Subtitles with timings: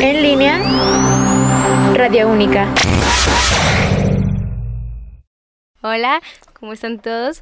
[0.00, 0.60] En línea,
[1.94, 2.68] Radio Única.
[5.80, 6.20] Hola,
[6.52, 7.40] ¿cómo están todos?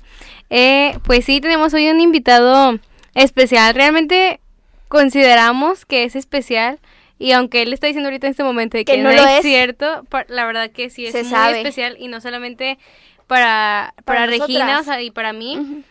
[0.48, 2.78] Eh, pues sí, tenemos hoy un invitado
[3.14, 3.74] especial.
[3.74, 4.38] Realmente
[4.86, 6.78] consideramos que es especial.
[7.18, 10.46] Y aunque él está diciendo ahorita en este momento de que, no, es, cierto, la
[10.46, 12.78] verdad que sí es muy especial y no solamente
[13.26, 15.84] para, para, Regina y para mí.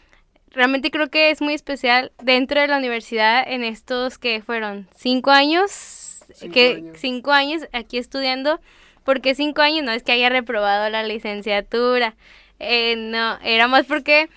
[0.52, 5.32] Realmente creo que es muy especial dentro de la universidad en estos que fueron cinco
[5.32, 6.03] años,
[6.52, 8.60] que cinco años aquí estudiando.
[9.04, 9.84] porque cinco años?
[9.84, 12.16] No es que haya reprobado la licenciatura.
[12.60, 14.30] Eh, no, era más porque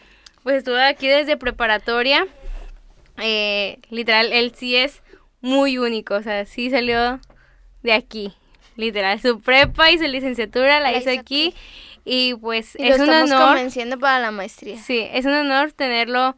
[0.42, 2.26] pues estuve aquí desde preparatoria.
[3.18, 5.02] Eh, literal, él sí es
[5.40, 7.20] muy único, o sea, sí salió
[7.82, 8.32] de aquí.
[8.76, 11.54] Literal, su prepa y su licenciatura la, hizo aquí.
[12.04, 13.46] Y pues es un honor.
[13.48, 14.78] convenciendo para la maestría.
[14.78, 16.36] Sí, es un honor tenerlo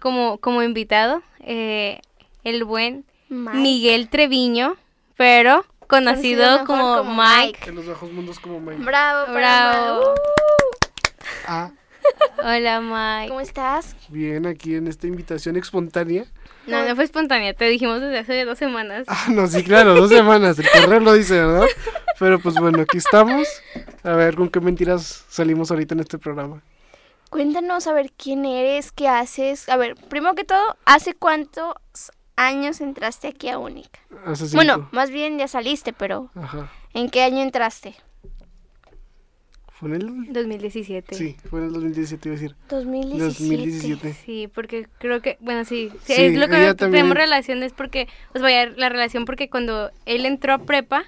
[0.00, 1.22] como, como invitado.
[1.40, 2.00] Eh,
[2.44, 4.76] el buen Miguel Treviño,
[5.16, 7.68] pero conocido, como, Mike.
[7.68, 8.82] En los bajos mundos como Mike.
[8.82, 10.12] Bravo, bravo.
[10.12, 10.14] Uh.
[11.46, 11.70] Ah.
[12.38, 13.28] Hola, Mike.
[13.28, 13.96] ¿Cómo estás?
[14.08, 16.24] Bien, aquí en esta invitación espontánea.
[16.66, 19.04] No, no fue espontánea, te dijimos desde hace dos semanas.
[19.08, 20.58] Ah, no, sí, claro, dos semanas.
[20.58, 21.66] El correo lo dice, ¿verdad?
[22.18, 23.46] Pero pues bueno, aquí estamos.
[24.02, 26.62] A ver con qué mentiras salimos ahorita en este programa.
[27.30, 29.68] Cuéntanos a ver quién eres, qué haces.
[29.68, 31.74] A ver, primero que todo, ¿hace cuántos
[32.36, 33.98] años entraste aquí a Única?
[34.24, 34.56] Hace cinco.
[34.56, 36.70] Bueno, más bien ya saliste, pero Ajá.
[36.94, 37.94] ¿en qué año entraste?
[39.78, 40.32] ¿Fue en el...?
[40.32, 41.14] 2017.
[41.14, 42.56] Sí, fue en el 2017, iba a decir.
[42.70, 43.56] 2017.
[43.56, 44.14] 2017.
[44.24, 48.66] Sí, porque creo que, bueno, sí, sí, es lo que tenemos relaciones porque, pues vaya,
[48.70, 51.04] la relación porque cuando él entró a prepa,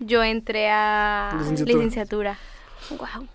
[0.00, 1.74] yo entré a Licenciatura.
[1.78, 2.38] licenciatura.
[2.90, 3.26] Wow.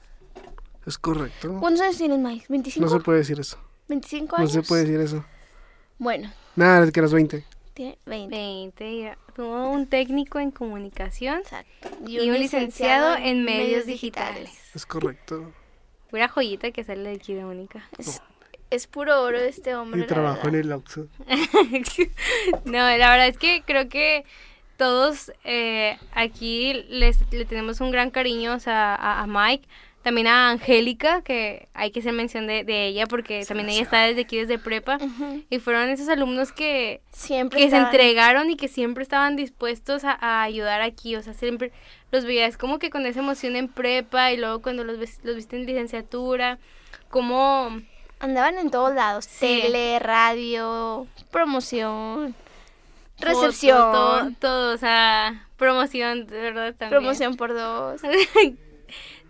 [0.86, 1.58] Es correcto.
[1.60, 2.46] ¿Cuántos años tienes, Mike?
[2.48, 2.80] ¿25?
[2.82, 3.58] No se puede decir eso.
[3.90, 4.52] ¿25 No años?
[4.52, 5.26] se puede decir eso.
[5.98, 7.44] Bueno, Nada, es que eras 20.
[7.74, 8.36] tiene 20.
[8.36, 9.18] 20, ya.
[9.36, 11.90] tuvo un técnico en comunicación Exacto.
[12.08, 14.52] y un, licenciado, en medios digitales.
[14.73, 15.52] Es correcto.
[16.10, 17.89] Pura joyita que sale de aquí de Única.
[17.98, 18.22] Es,
[18.70, 20.02] es puro oro este hombre.
[20.02, 21.08] Y trabajó en el Oxxo.
[22.66, 24.26] no, la verdad es que creo que
[24.78, 29.67] todos eh, aquí les, le tenemos un gran cariño o sea, a, a Mike,
[30.05, 34.04] también a Angélica, que hay que hacer mención de, de ella porque también ella está
[34.04, 34.99] desde aquí, desde prepa,
[35.49, 40.11] y fueron esos alumnos que, Siempre que se entregaron y que siempre estaban dispuestos a,
[40.21, 41.71] a ayudar aquí, o sea, siempre
[42.11, 45.36] los veías como que con esa emoción en prepa y luego cuando los, ves- los
[45.36, 46.60] viste en licenciatura,
[47.10, 47.82] como...
[48.20, 49.26] Andaban en todos lados.
[49.26, 49.60] Sí.
[49.64, 52.33] Tele, radio, promoción,
[53.17, 56.89] foto, recepción, todo, todo, o sea, promoción, de verdad también.
[57.02, 58.02] promoción por dos.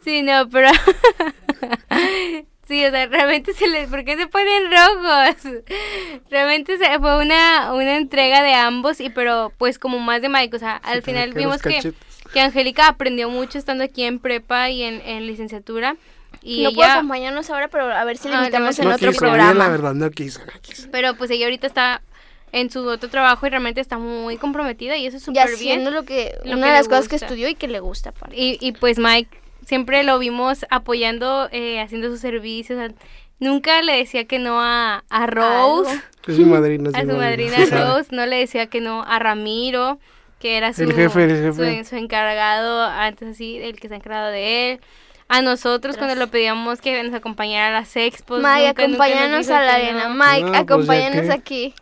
[0.06, 0.70] Sí, no, pero...
[2.68, 3.90] sí, o sea, realmente se les...
[3.90, 5.64] ¿Por qué se ponen rojos?
[6.30, 10.56] Realmente se, fue una, una entrega de ambos, y pero pues como más de Mike,
[10.56, 11.94] o sea, al final que vimos que,
[12.34, 15.96] que Angélica aprendió mucho estando aquí en prepa y en, en licenciatura.
[16.44, 16.98] Y no puedo ella...
[16.98, 19.54] acompañarnos ahora, pero a ver si le Ah, invitamos en no otro quiso, programa.
[19.54, 20.88] la verdad, no quiso, no quiso.
[20.92, 22.02] Pero pues ella ahorita está
[22.52, 25.56] en su otro trabajo y realmente está muy comprometida y eso es Y súper bien.
[25.56, 27.26] haciendo lo que lo una que de las le cosas que gusta.
[27.26, 28.14] estudió y que le gusta.
[28.34, 29.30] Y, y pues Mike
[29.66, 32.78] siempre lo vimos apoyando, eh, haciendo sus servicios.
[32.80, 32.96] o sea,
[33.40, 36.02] nunca le decía que no a, a Rose.
[36.28, 36.90] Es mi madrina.
[36.94, 37.58] a su madrina.
[37.70, 38.10] Rose.
[38.16, 40.00] No le decía que no a Ramiro,
[40.40, 41.84] que era su, El jefe, el jefe.
[41.84, 44.80] su, su encargado, antes así, el que se ha encargado de él.
[45.28, 48.42] A nosotros cuando lo pedíamos que nos acompañara a las expos.
[48.42, 50.08] Mike, nunca- nunca nos acompáñanos a la arena.
[50.08, 50.16] no.
[50.16, 51.74] Mike, No, pues, acompáñanos aquí.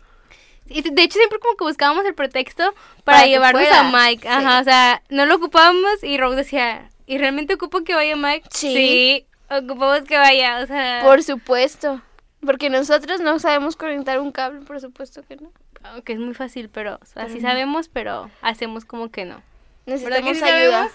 [0.70, 2.74] Y de hecho siempre como que buscábamos el pretexto
[3.04, 4.28] para, llevarnos fuera, a Mike.
[4.28, 4.62] Ajá, sí.
[4.62, 8.48] o sea, no lo ocupábamos y Rose decía, ¿y realmente ocupo que vaya Mike?
[8.52, 9.26] Sí.
[9.50, 11.02] ocupamos que vaya, o sea...
[11.04, 12.02] Por supuesto.
[12.46, 15.52] Porque nosotros no sabemos conectar un cable, por supuesto que no.
[15.84, 17.50] Aunque es muy fácil, pero o sea, sí Pero no.
[17.50, 19.42] sabemos, pero hacemos como que no.
[19.86, 20.90] ¿Verdad que Necesitamos sí ayuda.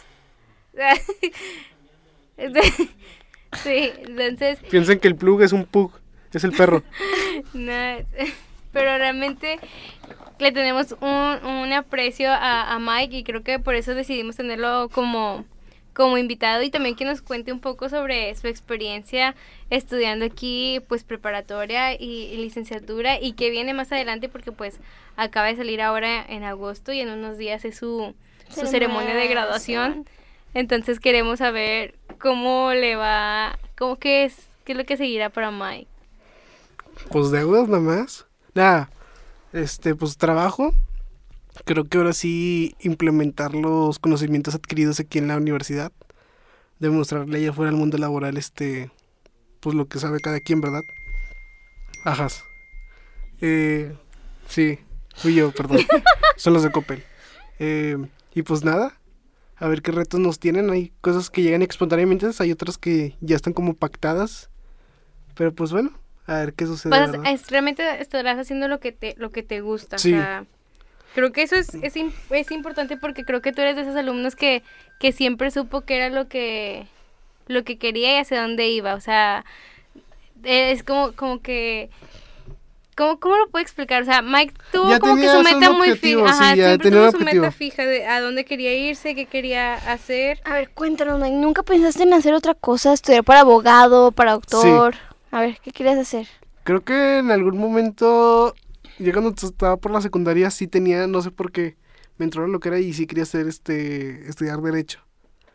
[3.62, 5.92] sí, entonces, Piensen que el plug es un pug,
[6.32, 6.82] es el perro.
[7.52, 7.72] no,
[8.72, 9.58] pero realmente
[10.38, 14.88] le tenemos un, un aprecio a, a Mike y creo que por eso decidimos tenerlo
[14.90, 15.44] como,
[15.98, 19.34] como invitado y también que nos cuente un poco sobre su experiencia
[19.68, 24.78] estudiando aquí pues preparatoria y, y licenciatura y que viene más adelante porque pues
[25.16, 28.14] acaba de salir ahora en agosto y en unos días es su,
[28.48, 30.06] su ceremonia de graduación.
[30.54, 35.50] Entonces queremos saber cómo le va, cómo que es, qué es lo que seguirá para
[35.50, 35.88] Mike.
[37.10, 38.24] Pues deudas nada más.
[38.54, 38.88] Nada,
[39.52, 40.72] este, pues trabajo.
[41.64, 45.92] Creo que ahora sí implementar los conocimientos adquiridos aquí en la universidad.
[46.78, 48.90] Demostrarle allá afuera al mundo laboral, este,
[49.60, 50.82] pues lo que sabe cada quien, ¿verdad?
[52.04, 52.44] Ajas.
[53.40, 53.94] Eh,
[54.48, 54.78] sí,
[55.16, 55.78] fui yo, perdón.
[56.36, 57.02] Son los de Coppel.
[57.58, 57.96] Eh,
[58.34, 58.98] y pues nada,
[59.56, 60.70] a ver qué retos nos tienen.
[60.70, 64.48] Hay cosas que llegan espontáneamente, hay otras que ya están como pactadas.
[65.34, 65.90] Pero pues bueno,
[66.26, 66.90] a ver qué sucede.
[66.90, 67.22] ¿verdad?
[67.26, 69.98] es- realmente estarás haciendo lo que te, lo que te gusta.
[69.98, 70.12] Sí.
[70.12, 70.46] O sea,
[71.14, 73.96] creo que eso es, es, im- es importante porque creo que tú eres de esos
[73.96, 74.62] alumnos que,
[74.98, 76.86] que siempre supo que era lo que,
[77.46, 78.94] lo que quería y hacia dónde iba.
[78.94, 79.44] O sea,
[80.44, 81.90] es como, como que...
[82.96, 84.02] ¿Cómo, ¿Cómo lo puedo explicar?
[84.02, 86.32] O sea, Mike tuvo Ya como que su meta muy objetivo, fija.
[86.32, 87.44] sí, Ajá, ya siempre tenía tuvo su objetivo.
[87.44, 90.40] meta fija de a dónde quería irse, qué quería hacer.
[90.44, 92.92] A ver, cuéntanos, Mike, ¿nunca pensaste en hacer otra cosa?
[92.92, 94.96] ¿Estudiar para abogado, para doctor?
[95.30, 96.26] A ver, ¿qué querías hacer?
[96.64, 98.56] Creo que en algún momento,
[98.98, 101.76] ya cuando estaba por la secundaria, sí tenía, no sé por qué,
[102.16, 105.00] me entró la loquera y sí quería hacer este, estudiar Derecho.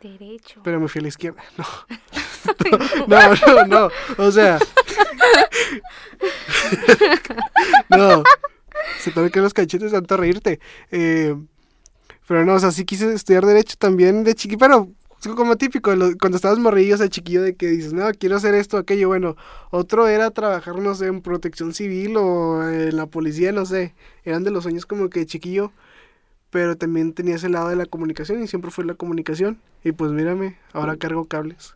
[0.00, 0.60] Derecho.
[0.62, 1.42] Pero me fui a la izquierda.
[1.58, 1.64] No.
[3.08, 3.88] No, no, no.
[4.18, 4.58] O sea.
[7.88, 8.22] no.
[8.98, 10.60] Se te que los cachetes tanto reírte.
[10.90, 11.34] Eh,
[12.28, 14.90] pero no, o sea, sí quise estudiar Derecho también de chiqui, pero
[15.30, 18.54] como típico, lo- cuando estabas morrillo, o sea, chiquillo, de que dices, no, quiero hacer
[18.54, 19.08] esto, aquello.
[19.08, 19.36] Bueno,
[19.70, 23.94] otro era trabajar, no sé, en protección civil o en la policía, no sé.
[24.24, 25.72] Eran de los sueños como que chiquillo
[26.50, 29.58] pero también tenía ese lado de la comunicación y siempre fue la comunicación.
[29.82, 31.74] Y pues mírame, ahora cargo cables.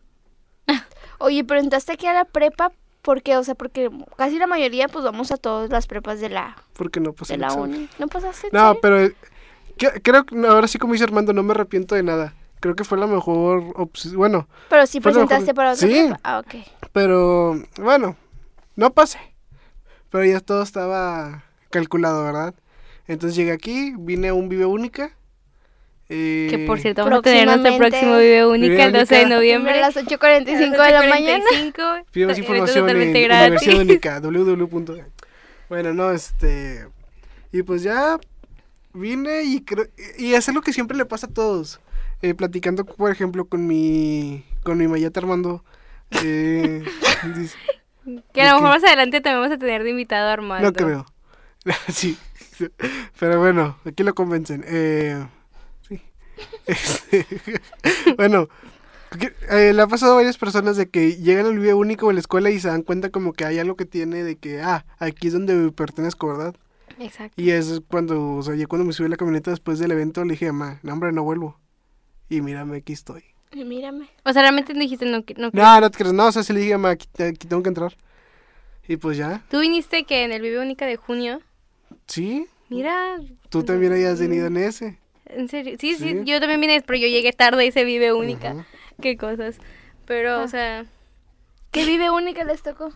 [1.19, 2.71] Oye, pero entraste aquí a la prepa,
[3.01, 3.35] ¿por qué?
[3.35, 7.01] O sea, porque casi la mayoría, pues vamos a todas las prepas de la, Porque
[7.01, 7.71] no pasé de el la examen.
[7.75, 7.89] uni.
[7.99, 8.47] ¿No pasaste?
[8.53, 9.15] No, pero eh,
[9.77, 12.33] que- creo que ahora sí como dice Armando, no me arrepiento de nada.
[12.59, 14.15] Creo que fue la mejor opción.
[14.17, 16.09] Bueno, Pero sí mejor- presentaste para otra Sí.
[16.23, 16.55] Ah, ok.
[16.91, 18.15] pero bueno,
[18.75, 19.19] no pasé.
[20.09, 22.53] Pero ya todo estaba calculado, ¿verdad?
[23.07, 25.11] Entonces llegué aquí, vine a un Vive Única.
[26.09, 29.73] eh, Que por cierto, vamos a tener nuestro próximo video única el 12 de noviembre.
[29.77, 31.45] A las 8.45 de la mañana.
[31.51, 33.75] 8:45, Pidamos evento información en totalmente Universidad gratis.
[33.75, 35.03] Única, www.
[35.69, 36.87] Bueno, no, este...
[37.51, 38.19] Y pues ya
[38.93, 39.85] vine y creo...
[40.17, 41.79] Y es lo que siempre le pasa a todos.
[42.21, 44.43] Eh, platicando, por ejemplo, con mi...
[44.63, 45.63] Con mi mayate Armando.
[46.23, 46.83] eh,
[47.35, 47.55] dice-
[48.33, 50.67] Que a lo ¿De mejor más adelante también vamos a tener de invitado a Armando.
[50.67, 51.05] no creo.
[51.89, 52.17] sí.
[53.19, 54.63] Pero bueno, aquí lo convencen.
[54.67, 55.25] Eh,
[55.87, 56.01] sí.
[56.67, 57.25] Este,
[58.17, 58.47] bueno,
[59.49, 62.19] eh, le ha pasado a varias personas de que llegan al video único a la
[62.19, 65.27] escuela y se dan cuenta como que hay algo que tiene de que, ah, aquí
[65.27, 66.55] es donde pertenezco, ¿verdad?
[66.99, 67.41] Exacto.
[67.41, 70.23] Y es cuando, o sea, ya cuando me subí a la camioneta después del evento
[70.25, 71.57] le dije, mamá, no, hombre, no vuelvo.
[72.29, 73.23] Y mírame, aquí estoy.
[73.51, 74.09] Y mírame.
[74.23, 76.53] O sea, realmente dijiste no, que- no, No, no te crees, no, o sea, sí
[76.53, 77.95] le dije, aquí, aquí tengo que entrar.
[78.87, 81.41] Y pues ya, Tú viniste que en el video única de junio.
[82.07, 83.17] sí, Mira,
[83.49, 84.99] tú también hayas venido en ese.
[85.25, 85.75] en serio.
[85.79, 86.21] Sí, sí, Sí.
[86.25, 88.65] yo también vine, pero yo llegué tarde y se vive única.
[89.01, 89.57] Qué cosas.
[90.05, 90.43] Pero, Ah.
[90.43, 90.85] o sea,
[91.71, 92.91] ¿Qué vive única les tocó?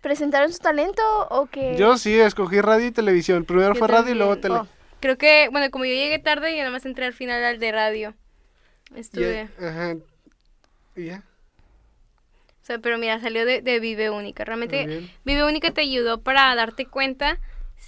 [0.00, 1.74] ¿Presentaron su talento o qué?
[1.76, 3.44] Yo sí, escogí radio y televisión.
[3.44, 4.54] Primero Yo fue radio y luego tele.
[4.56, 4.68] Oh.
[5.00, 7.72] creo que, bueno, como yo llegué tarde, y nada más entré al final al de
[7.72, 8.14] radio.
[8.96, 9.48] Estuve.
[9.60, 9.96] Y, ajá.
[10.96, 11.22] Y ya.
[12.62, 14.44] O sea, pero mira, salió de, de Vive Única.
[14.44, 15.08] Realmente.
[15.24, 17.38] Vive Única te ayudó para darte cuenta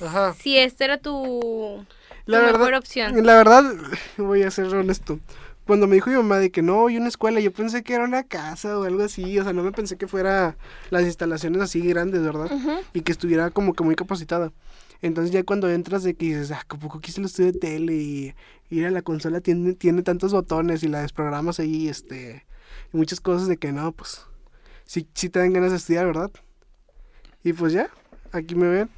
[0.01, 0.35] Ajá.
[0.35, 1.85] si esta era tu,
[2.25, 3.27] tu La mejor opción.
[3.27, 3.65] la verdad,
[4.19, 5.19] voy a ser honesto.
[5.67, 8.05] Cuando me dijo mi mamá de que no, y una escuela, yo pensé que era
[8.05, 9.39] una casa o algo así.
[9.39, 10.57] O sea, no me pensé que fuera
[10.91, 12.51] las instalaciones así grandes, ¿verdad?
[12.95, 14.51] Y que estuviera como que muy capacitada.
[15.01, 17.95] Entonces ya cuando entras de que dices, ah, ¿a poco quise el estudio de tele?
[17.95, 18.35] Y
[18.71, 22.45] ir a la consola tiene, tiene tantos botones y la desprogramas ahí, este...
[22.93, 24.23] Y muchas cosas de que no, pues...
[24.85, 26.31] Sí, sí te dan ganas de estudiar, ¿verdad?
[27.45, 27.89] Y pues ya,
[28.33, 28.89] aquí me ven.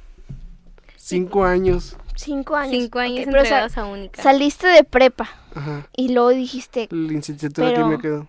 [0.95, 1.97] Cinco años.
[2.15, 2.71] Cinco años.
[2.81, 4.21] Cinco años Ok, pero, o sea, entregados a Única.
[4.23, 5.87] saliste de prepa Ajá.
[5.95, 8.27] y luego dijiste, La licenciatura Pero- aquí me quedó.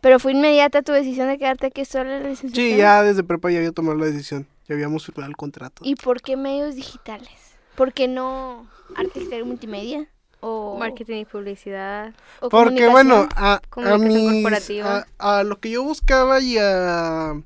[0.00, 2.66] pero fue inmediata tu decisión de quedarte aquí sola en la licenciatura.
[2.74, 4.46] Sí, ya desde prepa ya había tomado la decisión.
[4.68, 5.82] Ya habíamos firmado el contrato.
[5.84, 7.28] ¿Y por qué medios digitales?
[7.76, 10.08] ¿Por qué no arte exterior multimedia?
[10.40, 12.14] O, Marketing y publicidad.
[12.40, 15.06] o Porque bueno, a, a, mis- corporativa.
[15.18, 17.40] a, a lo que yo buscaba y a,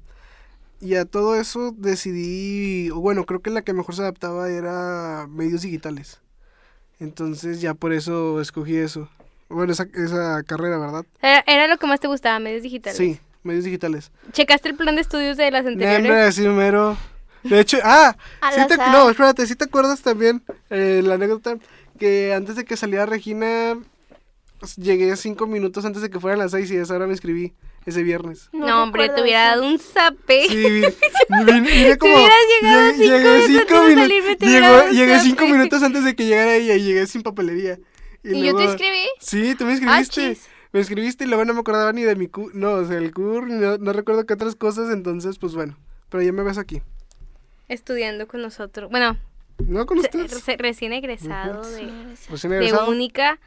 [0.80, 5.26] y a todo eso decidí, o bueno, creo que la que mejor se adaptaba era
[5.28, 6.20] medios digitales.
[6.98, 9.08] Entonces ya por eso escogí eso.
[9.48, 11.04] Bueno, esa, esa carrera, ¿verdad?
[11.22, 12.96] Era, era lo que más te gustaba, medios digitales.
[12.96, 14.10] Sí, medios digitales.
[14.32, 15.98] ¿Checaste el plan de estudios de las anteriores?
[16.02, 16.96] Nombre así mero.
[17.42, 18.14] De hecho, ah,
[18.54, 21.56] sí te- no, espérate, ¿sí te acuerdas también eh, la anécdota?
[21.98, 23.78] Que antes de que saliera Regina,
[24.76, 27.54] llegué cinco minutos antes de que fueran las seis y a esa hora me escribí
[27.86, 28.50] ese viernes.
[28.52, 30.46] No, hombre, te hubiera dado un zape.
[30.48, 30.54] Sí,
[31.46, 32.14] vine, vine- como...
[32.14, 34.96] hubieras llegado cinco llegué minutos cinco antes de minu- salirme, te llegó- hubiera dado un
[34.96, 37.78] llegué cinco minutos antes de que llegara ella y llegué sin papelería.
[38.22, 39.08] ¿Y yo te escribí?
[39.18, 40.34] Sí, tú me Ah, escribiste.
[40.34, 40.46] chis.
[40.72, 43.12] Me escribiste y luego no me acordaba ni de mi CUR, no, o sea, el
[43.12, 45.76] CUR, ni no, no recuerdo qué otras cosas, entonces, pues bueno.
[46.08, 46.82] Pero ya me ves aquí.
[47.68, 48.90] Estudiando con nosotros.
[48.90, 49.16] Bueno,
[49.66, 50.44] ¿No con ustedes?
[50.58, 51.88] recién egresado de.
[52.28, 52.90] Recién de egresado.
[52.90, 53.38] única.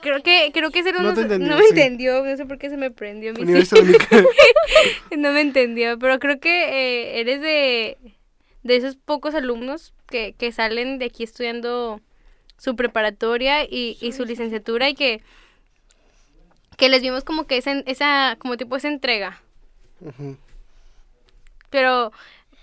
[0.00, 1.68] Creo que, creo que ese era No uno- te entendió, no me sí.
[1.70, 3.40] entendió, no sé por qué se me prendió mi.
[5.16, 7.96] No me entendió, pero creo que eh, eres de,
[8.62, 12.00] de esos pocos alumnos que, que salen de aquí estudiando
[12.56, 15.22] su preparatoria y, y su licenciatura y que,
[16.76, 19.40] que les vimos como que esa, esa como tipo esa entrega.
[21.70, 22.12] Pero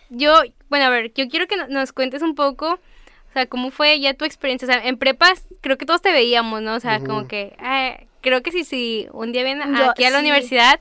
[0.10, 3.72] yo, bueno, a ver, yo quiero que no- nos cuentes un poco, o sea, cómo
[3.72, 4.68] fue ya tu experiencia.
[4.68, 6.76] O sea, en prepas creo que todos te veíamos, ¿no?
[6.76, 10.20] O sea, como que, ah, creo que si, si un día vienen aquí a la
[10.20, 10.24] sí.
[10.26, 10.80] universidad,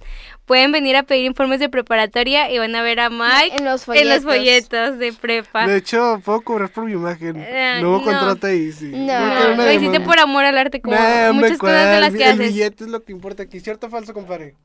[0.50, 3.86] pueden venir a pedir informes de preparatoria y van a ver a Mike En los
[3.88, 4.24] en los folletos.
[4.24, 5.64] folletos de prepa.
[5.68, 7.36] De hecho, puedo cobrar por mi imagen.
[7.38, 8.04] Eh, Luego no.
[8.04, 8.86] contrata ahí, sí.
[8.92, 9.54] No.
[9.54, 12.30] No, lo hiciste por amor al arte, como Nah, muchas cosas de las que El
[12.32, 12.48] haces.
[12.52, 13.60] billete es lo que importa aquí.
[13.60, 14.56] ¿Cierto o falso, compadre?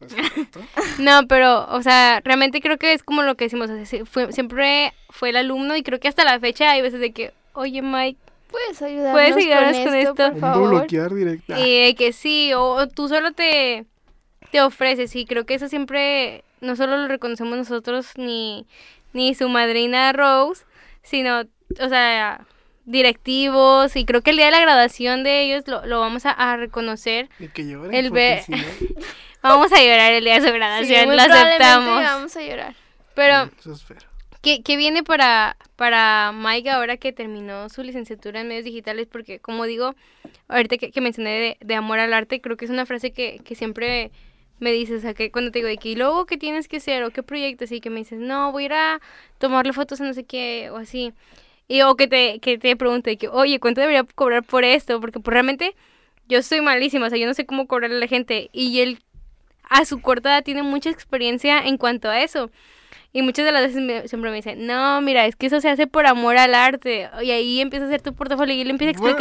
[0.98, 4.32] No, pero, o sea, realmente creo que es como lo que decimos, o sea, fue-
[4.32, 7.82] siempre fue el alumno y creo que hasta la fecha hay veces de que, oye
[7.82, 8.18] Mike,
[8.50, 10.30] ¿Puedes ayudarnos, ¿Puedes ayudarnos con, con esto, esto?
[10.32, 10.68] por favor?
[10.70, 11.54] bloquear directo.
[11.58, 13.84] y de que sí, o, o tú solo te,
[14.50, 18.66] te ofreces y creo que eso siempre, no solo lo reconocemos nosotros ni,
[19.12, 20.64] ni su madrina Rose,
[21.02, 21.42] sino,
[21.80, 22.46] o sea,
[22.84, 26.30] directivos y creo que el día de la graduación de ellos lo, lo vamos a,
[26.30, 27.28] a reconocer.
[27.38, 27.94] Y que lloren.
[27.94, 29.00] el porque ve- si no-
[29.42, 32.02] Vamos a llorar el día de su Sí, graduación, muy lo aceptamos.
[32.02, 32.74] vamos a llorar.
[33.14, 34.00] Pero, Eso espero.
[34.42, 39.06] ¿qué, qué viene para, para Mike ahora que terminó su licenciatura en medios digitales?
[39.10, 39.94] Porque, como digo,
[40.48, 43.40] ahorita que, que mencioné de, de amor al arte, creo que es una frase que,
[43.42, 44.10] que siempre
[44.60, 46.76] me dices, o sea, que cuando te digo de que, ¿y luego qué tienes que
[46.78, 47.02] hacer?
[47.04, 47.72] ¿O qué proyectos?
[47.72, 49.00] Y que me dices, no, voy a ir a
[49.38, 51.12] tomarle fotos a no sé qué, o así.
[51.68, 55.00] Y o que te, que te pregunte, que, oye, ¿cuánto debería cobrar por esto?
[55.00, 55.74] Porque pues, realmente
[56.28, 58.50] yo soy malísima, o sea, yo no sé cómo cobrarle a la gente.
[58.52, 58.98] Y él,
[59.68, 62.50] a su corta edad, tiene mucha experiencia en cuanto a eso.
[63.12, 65.68] Y muchas de las veces me- siempre me dicen, no, mira, es que eso se
[65.68, 67.08] hace por amor al arte.
[67.22, 69.16] Y ahí empieza a hacer tu portafolio y él empieza a Bueno.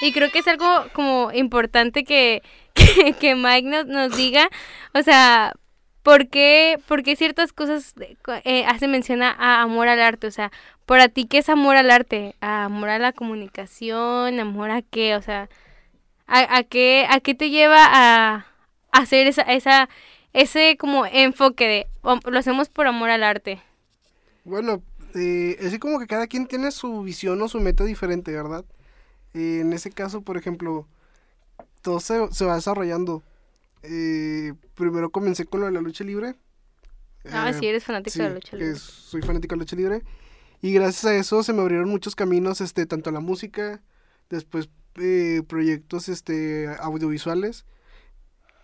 [0.00, 2.42] Y creo que es algo como importante que,
[2.74, 4.48] que, Mike nos, nos diga.
[4.94, 5.54] O sea,
[6.02, 7.94] ¿por qué, por qué ciertas cosas
[8.44, 10.26] eh, hacen mención a, amor al arte?
[10.26, 10.50] O sea,
[10.86, 12.34] ¿para ti qué es amor al arte?
[12.40, 14.40] ¿A amor a la comunicación?
[14.40, 15.16] ¿Amor a qué?
[15.16, 15.48] O sea,
[16.26, 18.46] ¿a, a qué, a qué te lleva a,
[18.92, 19.88] hacer esa, esa,
[20.32, 23.60] ese como enfoque de "Oh, lo hacemos por amor al arte?
[24.44, 24.82] Bueno,
[25.14, 28.64] eh, así como que cada quien tiene su visión o su meta diferente, ¿verdad?
[29.34, 30.88] Eh, en ese caso, por ejemplo,
[31.82, 33.24] todo se, se va desarrollando.
[33.82, 36.36] Eh, primero comencé con lo de la lucha libre.
[37.30, 38.78] Ah, Eh, sí, eres fanático de la lucha libre.
[38.78, 40.04] soy fanático de la lucha libre.
[40.62, 43.82] Y gracias a eso se me abrieron muchos caminos, este, tanto a la música,
[44.30, 47.66] después eh, proyectos este, audiovisuales.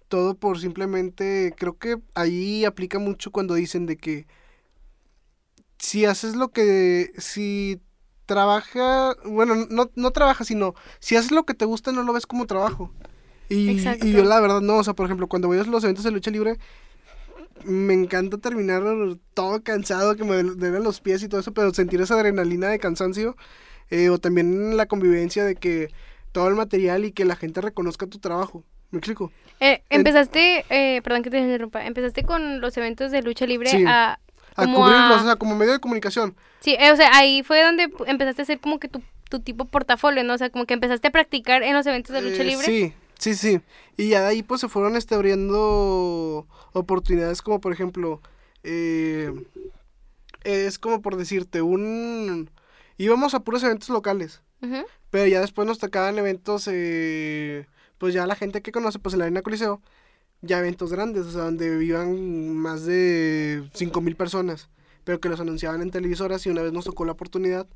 [0.08, 4.26] Todo por simplemente, creo que ahí aplica mucho cuando dicen de que
[5.78, 7.80] si haces lo que, si
[8.26, 12.26] trabaja, bueno, no, no trabaja, sino si haces lo que te gusta no lo ves
[12.26, 12.92] como trabajo.
[13.48, 16.04] Y, y yo la verdad no, o sea, por ejemplo, cuando voy a los eventos
[16.04, 16.58] de lucha libre,
[17.64, 18.82] me encanta terminar
[19.34, 22.78] todo cansado, que me den los pies y todo eso, pero sentir esa adrenalina de
[22.78, 23.36] cansancio,
[23.90, 25.90] eh, o también la convivencia de que
[26.32, 28.64] todo el material y que la gente reconozca tu trabajo.
[28.90, 29.32] ¿Me explico?
[29.60, 33.84] Eh, empezaste, eh, perdón que te interrumpa, empezaste con los eventos de lucha libre Sí.
[33.86, 34.18] a...
[34.56, 36.34] A como cubrirlos, a- o sea, como medio de comunicación.
[36.60, 39.64] Sí, eh, o sea, ahí fue donde empezaste a hacer como que tu, tu tipo
[39.66, 40.34] portafolio, ¿no?
[40.34, 42.64] O sea, como que empezaste a practicar en los eventos de lucha Eh, libre.
[42.64, 43.60] Sí, sí, sí.
[43.96, 48.20] Y ya de ahí pues se fueron este, abriendo oportunidades como por ejemplo,
[48.62, 49.32] eh,
[50.44, 52.50] es como por decirte, un...
[52.98, 54.40] Íbamos a puros eventos locales,
[55.10, 57.66] pero ya después nos tocaban eventos, eh,
[57.98, 59.82] pues ya la gente que conoce, pues en la Arena Coliseo,
[60.42, 64.68] ya eventos grandes, o sea, donde vivan más de 5.000 personas,
[65.04, 67.66] pero que los anunciaban en televisoras y una vez nos tocó la oportunidad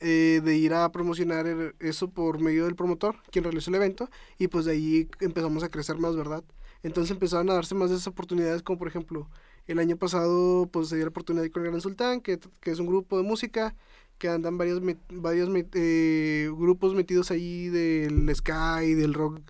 [0.00, 1.46] eh, de ir a promocionar
[1.78, 5.68] eso por medio del promotor, quien realizó el evento, y pues de ahí empezamos a
[5.68, 6.42] crecer más, ¿verdad?
[6.82, 9.28] Entonces empezaron a darse más de esas oportunidades, como por ejemplo,
[9.68, 12.40] el año pasado pues se dio la oportunidad de ir con el Gran Sultán, que,
[12.60, 13.76] que es un grupo de música,
[14.18, 14.80] que andan varios,
[15.10, 19.40] varios eh, grupos metidos ahí del Sky, del rock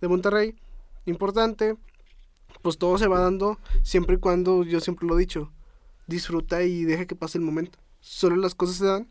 [0.00, 0.54] de Monterrey,
[1.04, 1.76] importante,
[2.62, 5.50] pues todo se va dando siempre y cuando, yo siempre lo he dicho,
[6.06, 7.78] disfruta y deja que pase el momento.
[8.00, 9.08] Solo las cosas se dan.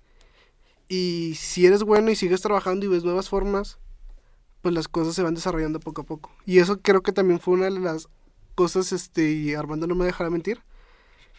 [0.87, 3.77] Y si eres bueno y sigues trabajando y ves nuevas formas,
[4.61, 6.31] pues las cosas se van desarrollando poco a poco.
[6.45, 8.09] Y eso creo que también fue una de las
[8.55, 10.61] cosas, este, y Armando no me dejará mentir,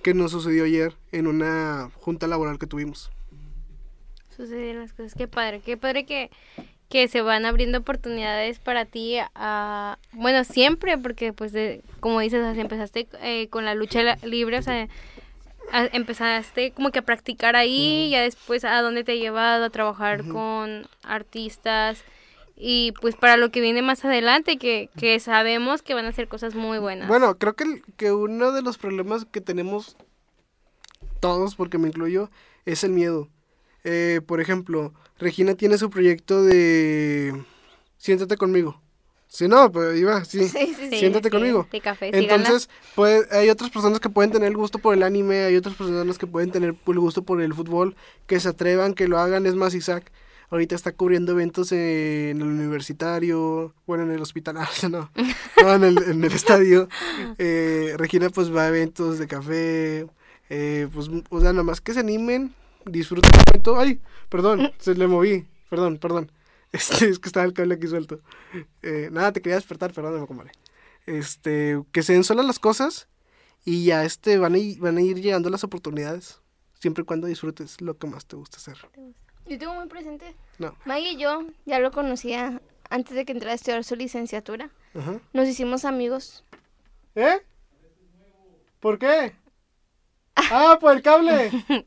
[0.02, 3.10] que nos sucedió ayer en una junta laboral que tuvimos.
[4.34, 5.14] Sucedieron las cosas.
[5.14, 6.30] Qué padre, qué padre que,
[6.90, 9.16] que se van abriendo oportunidades para ti.
[9.34, 14.16] a bueno, siempre, porque pues de, como dices, o sea, empezaste eh, con la lucha
[14.24, 14.88] libre, o sea,
[15.72, 19.70] a- empezaste como que a practicar ahí, ya después a dónde te ha llevado a
[19.70, 22.02] trabajar con artistas
[22.56, 26.26] y pues para lo que viene más adelante, que, que sabemos que van a ser
[26.28, 27.08] cosas muy buenas.
[27.08, 29.96] Bueno, creo que, el- que uno de los problemas que tenemos
[31.20, 32.30] todos, porque me incluyo,
[32.66, 33.28] es el miedo.
[33.84, 37.44] Eh, por ejemplo, Regina tiene su proyecto de
[37.98, 38.80] Siéntate conmigo.
[39.28, 40.48] Si no, pues iba, sí.
[40.48, 40.98] Sí, sí, sí.
[40.98, 41.68] Siéntate conmigo.
[41.70, 42.10] De café.
[42.12, 42.68] Entonces,
[43.30, 46.26] hay otras personas que pueden tener el gusto por el anime, hay otras personas que
[46.26, 47.94] pueden tener el gusto por el fútbol,
[48.26, 49.46] que se atrevan, que lo hagan.
[49.46, 50.10] Es más, Isaac
[50.50, 55.10] ahorita está cubriendo eventos en el universitario, bueno, en el hospital, ah, no,
[55.62, 56.88] no, en, el, en el estadio.
[57.38, 60.06] Eh, Regina pues va a eventos de café,
[60.50, 63.78] eh, pues, o sea, nada más que se animen, disfruten el momento.
[63.78, 66.32] Ay, perdón, se le moví, perdón, perdón.
[66.72, 68.20] Este, es que estaba el cable aquí suelto.
[68.82, 70.52] Eh, nada, te quería despertar, perdóname, comadre
[71.06, 73.08] este, que se den solas las cosas
[73.64, 76.40] y ya este, van, a ir, van a ir llegando las oportunidades,
[76.78, 78.76] siempre y cuando disfrutes lo que más te gusta hacer.
[79.46, 80.34] Yo tengo muy presente.
[80.58, 80.74] No.
[80.84, 84.70] Maggie y yo ya lo conocía antes de que entrara a estudiar su licenciatura.
[84.94, 85.20] Ajá.
[85.32, 86.44] Nos hicimos amigos.
[87.14, 87.40] ¿Eh?
[88.78, 89.34] ¿Por qué?
[90.36, 91.50] Ah, por el cable.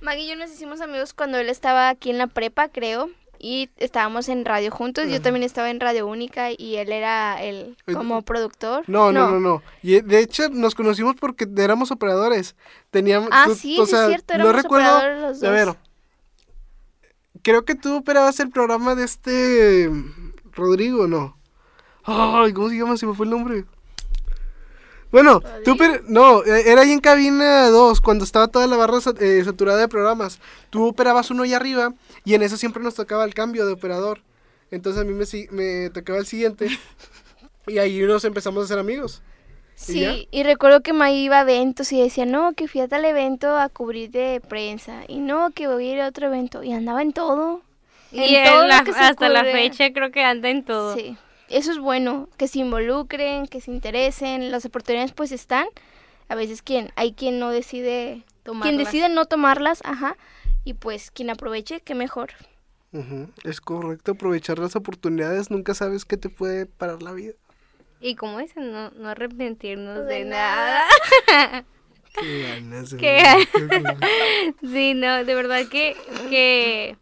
[0.00, 3.10] Maggie y yo nos hicimos amigos cuando él estaba aquí en la prepa, creo.
[3.38, 5.08] Y estábamos en radio juntos.
[5.10, 8.84] Yo también estaba en Radio Única y él era el como productor.
[8.86, 9.62] No, no, no, no.
[9.82, 12.56] Y eh, de hecho nos conocimos porque éramos operadores.
[12.90, 14.96] Teníamos, Ah, tú- sí, o sí sea, es cierto, no éramos recuerdo.
[14.96, 15.76] operadores los A ver, dos.
[17.42, 19.90] creo que tú operabas el programa de este
[20.52, 21.36] Rodrigo, ¿no?
[22.04, 22.96] Ay, ¿cómo se llama?
[22.96, 23.64] Se me fue el nombre.
[25.22, 28.98] Bueno, tú oper- no, eh, era ahí en cabina 2, cuando estaba toda la barra
[29.20, 30.40] eh, saturada de programas.
[30.68, 31.94] Tú operabas uno ahí arriba
[32.24, 34.20] y en eso siempre nos tocaba el cambio de operador.
[34.70, 36.68] Entonces a mí me, me tocaba el siguiente
[37.66, 39.22] y ahí nos empezamos a hacer amigos.
[39.88, 39.92] ¿Y?
[39.92, 43.04] Sí, y recuerdo que Maggie iba a eventos y decía, no, que fui a tal
[43.04, 45.02] evento a cubrir de prensa.
[45.08, 46.62] Y no, que voy a ir a otro evento.
[46.62, 47.60] Y andaba en todo.
[48.12, 50.94] y en él todo la- hasta la fecha creo que anda en todo.
[50.94, 51.16] Sí,
[51.48, 55.66] eso es bueno, que se involucren, que se interesen, las oportunidades pues están.
[56.28, 58.78] A veces quien, hay quien no decide, quien Tomarlas.
[58.78, 60.16] decide no tomarlas, ajá,
[60.64, 62.30] y pues quien aproveche, qué mejor.
[63.44, 67.34] Es correcto, aprovechar las oportunidades, nunca sabes qué te puede parar la vida.
[68.00, 70.84] Y como dicen, no, no arrepentirnos de, De nada.
[72.20, 73.20] Qué ganas Qué.
[74.62, 75.96] Sí, no, de verdad que,
[76.30, 76.96] que,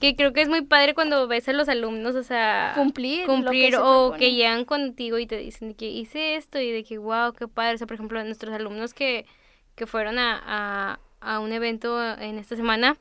[0.00, 3.26] que creo que es muy padre cuando ves a los alumnos, o sea, Cumplir que
[3.26, 6.98] cumplir se o que llegan contigo y te dicen que hice esto y de que
[6.98, 7.74] wow, qué padre.
[7.74, 9.26] O sea, por ejemplo, nuestros alumnos que,
[9.74, 12.96] que fueron a, a, a un evento en esta semana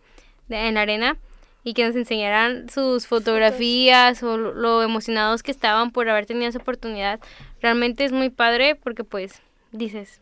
[0.48, 1.18] de- en la arena
[1.64, 6.50] y que nos enseñaran sus fotografías o lo, lo emocionados que estaban por haber tenido
[6.50, 7.20] esa oportunidad.
[7.62, 9.42] Realmente es muy padre porque pues
[9.72, 10.22] dices,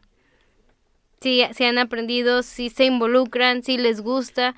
[1.21, 4.55] si, si han aprendido, si se involucran, si les gusta.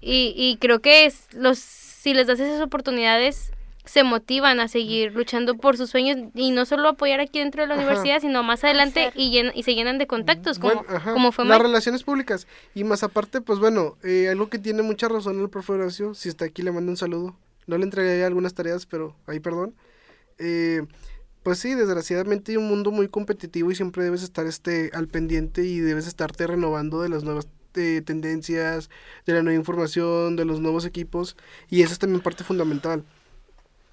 [0.00, 3.52] Y, y creo que es los si les das esas oportunidades,
[3.84, 7.68] se motivan a seguir luchando por sus sueños y no solo apoyar aquí dentro de
[7.68, 7.82] la Ajá.
[7.82, 11.44] universidad, sino más adelante y, llena- y se llenan de contactos, como, Bueno, como fue
[11.44, 12.46] las relaciones públicas.
[12.74, 16.28] Y más aparte, pues bueno, eh, algo que tiene mucha razón el profe Horacio, si
[16.28, 17.36] está aquí le mando un saludo.
[17.66, 19.74] No le entregué algunas tareas, pero ahí perdón.
[20.38, 20.82] Eh,
[21.42, 25.64] pues sí, desgraciadamente hay un mundo muy competitivo y siempre debes estar este, al pendiente
[25.64, 28.90] y debes estarte renovando de las nuevas eh, tendencias,
[29.26, 31.36] de la nueva información, de los nuevos equipos.
[31.68, 33.04] Y eso es también parte fundamental.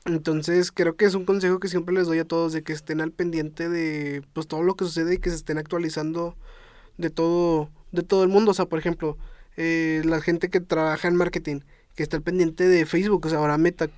[0.06, 3.02] Entonces creo que es un consejo que siempre les doy a todos de que estén
[3.02, 6.36] al pendiente de pues todo lo que sucede y que se estén actualizando
[6.98, 8.52] de todo de todo el mundo.
[8.52, 9.18] O sea, por ejemplo,
[9.58, 11.62] eh, la gente que trabaja en marketing,
[11.96, 13.90] que está al pendiente de Facebook, o sea, ahora Meta,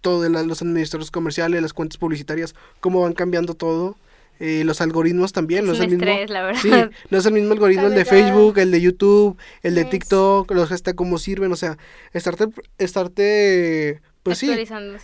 [0.00, 3.96] todo de la- los administradores comerciales, las cuentas publicitarias, cómo van cambiando todo.
[4.42, 6.10] eh, los algoritmos también, no Es es un el mismo.
[6.10, 6.60] estrés, la verdad.
[6.62, 6.70] Sí,
[7.10, 9.84] no es el mismo algoritmo el de Facebook, el de YouTube, el de.
[9.84, 11.76] TikTok, los hasta cómo sirven, o sea,
[12.14, 12.46] estarte,
[12.78, 14.46] estarte pues sí,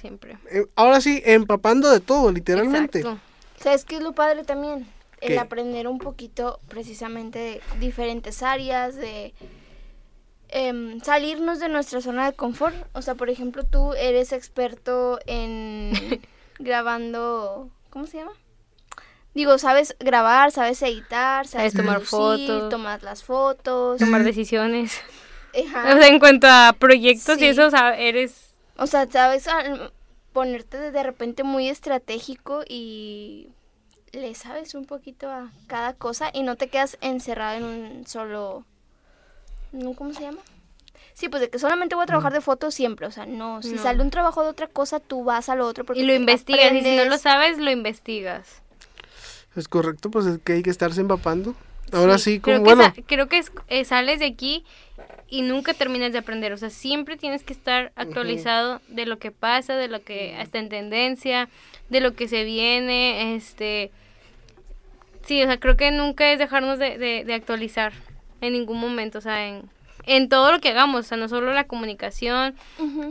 [0.01, 0.39] siempre.
[0.51, 3.01] eh, ahora sí, empapando de todo, literalmente.
[3.01, 3.21] Exacto.
[3.63, 4.87] ¿Sabes qué es lo padre también?
[5.21, 5.39] El ¿Qué?
[5.39, 9.33] aprender un poquito precisamente de diferentes áreas, de
[10.49, 12.75] em, salirnos de nuestra zona de confort.
[12.93, 15.93] O sea, por ejemplo, tú eres experto en
[16.59, 18.33] grabando, ¿cómo se llama?
[19.35, 22.69] Digo, sabes grabar, sabes editar, sabes, Sabes tomar producir, fotos.
[22.71, 23.99] tomas las fotos.
[23.99, 25.01] Tomar decisiones.
[25.67, 25.93] Ajá.
[25.95, 27.45] O sea, en cuanto a proyectos Sí.
[27.45, 28.51] y eso, o sea, eres...
[28.77, 29.91] O sea, sabes al-
[30.35, 33.49] ponerte de- de repente muy estratégico y
[34.13, 38.65] le sabes un poquito a cada cosa y no te quedas encerrado en un solo...
[39.73, 39.95] ¿no?
[39.95, 40.39] ¿Cómo se llama?
[41.15, 43.73] Sí, pues de que solamente voy a trabajar de fotos siempre, o sea, no, si
[43.73, 43.83] No.
[43.83, 46.83] sale un trabajo de otra cosa, tú vas al otro porque Y lo investigas, y
[46.83, 48.63] si no lo sabes, lo investigas.
[49.57, 51.55] Es correcto, pues es que hay que estarse empapando.
[51.93, 54.65] Ahora sí, como bueno, creo que es- eh, sales de aquí
[55.29, 56.53] y nunca terminas de aprender.
[56.53, 60.59] O sea, siempre tienes que estar actualizado de lo que pasa, de lo que está
[60.59, 61.49] en tendencia,
[61.89, 63.37] de lo que se viene.
[63.37, 63.91] Este.
[65.25, 67.93] Sí, o sea, creo que nunca es dejarnos de, de- de actualizar
[68.41, 69.19] en ningún momento.
[69.19, 69.69] O sea, en,
[70.05, 71.01] en todo lo que hagamos.
[71.01, 72.55] O sea, no solo la comunicación.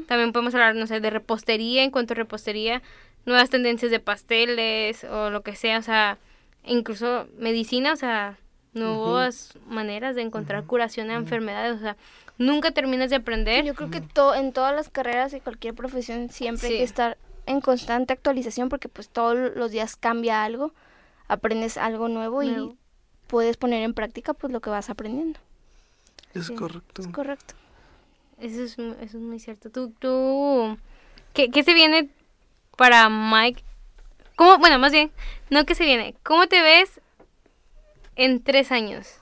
[0.07, 1.83] También podemos hablar, no sé, de repostería.
[1.83, 2.81] En cuanto a repostería,
[3.25, 5.79] nuevas tendencias de pasteles o lo que sea.
[5.79, 6.17] O sea,
[6.63, 8.37] incluso medicina, o sea,
[8.73, 11.77] nuevas maneras de encontrar curación a enfermedades.
[11.77, 11.97] O sea,
[12.37, 13.63] nunca terminas de aprender.
[13.65, 17.17] Yo creo que to- en todas las carreras y cualquier profesión siempre hay que estar
[17.47, 20.73] en constante actualización porque pues todos los días cambia algo,
[21.27, 22.71] aprendes algo nuevo Nuevo.
[22.71, 22.77] y
[23.27, 25.39] puedes poner en práctica pues lo que vas aprendiendo.
[26.33, 27.01] es sí, correcto.
[27.01, 27.53] Es correcto.
[28.39, 29.69] Eso es, eso es muy cierto.
[29.69, 30.77] Tú, tú,
[31.33, 32.09] ¿qué, qué se viene
[32.77, 33.63] para Mike?
[34.35, 35.11] ¿Cómo, bueno, más bien,
[35.49, 36.15] no qué se viene.
[36.23, 36.99] ¿Cómo te ves
[38.15, 39.19] en tres años?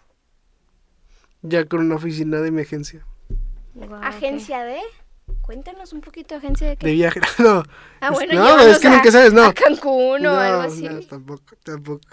[1.41, 3.03] Ya con una oficina de ok.
[4.01, 4.79] Agencia de...
[5.41, 6.87] Cuéntanos un poquito agencia de qué.
[6.87, 7.19] De viaje.
[7.39, 7.63] No,
[8.01, 9.43] Ah, es- bueno, no, es que a- nunca sabes, no.
[9.45, 10.83] A Cancún o algo así.
[10.83, 12.07] No, tampoco, tampoco.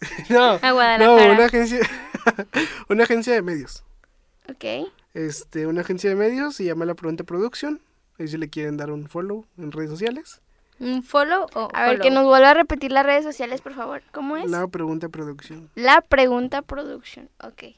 [0.28, 1.80] no, A no, una agencia,
[2.88, 3.84] una agencia de medios.
[4.48, 4.88] Ok.
[5.14, 7.80] Este, una agencia de medios se llama La Pregunta Production.
[8.18, 10.40] Ahí si le quieren dar un follow en redes sociales.
[10.78, 14.02] ¿Un follow o A ver, que nos vuelva a repetir las redes sociales, por favor.
[14.12, 14.50] ¿Cómo es?
[14.50, 15.70] La Pregunta Production.
[15.74, 17.30] La Pregunta Production.
[17.42, 17.74] Ok.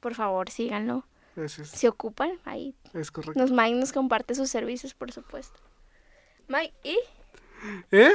[0.00, 1.06] Por favor, síganlo.
[1.36, 3.40] Es, Se ocupan, ahí es correcto.
[3.40, 5.58] nos Mike nos comparte sus servicios, por supuesto.
[6.48, 6.98] Mike, ¿y?
[7.90, 8.12] ¿Eh?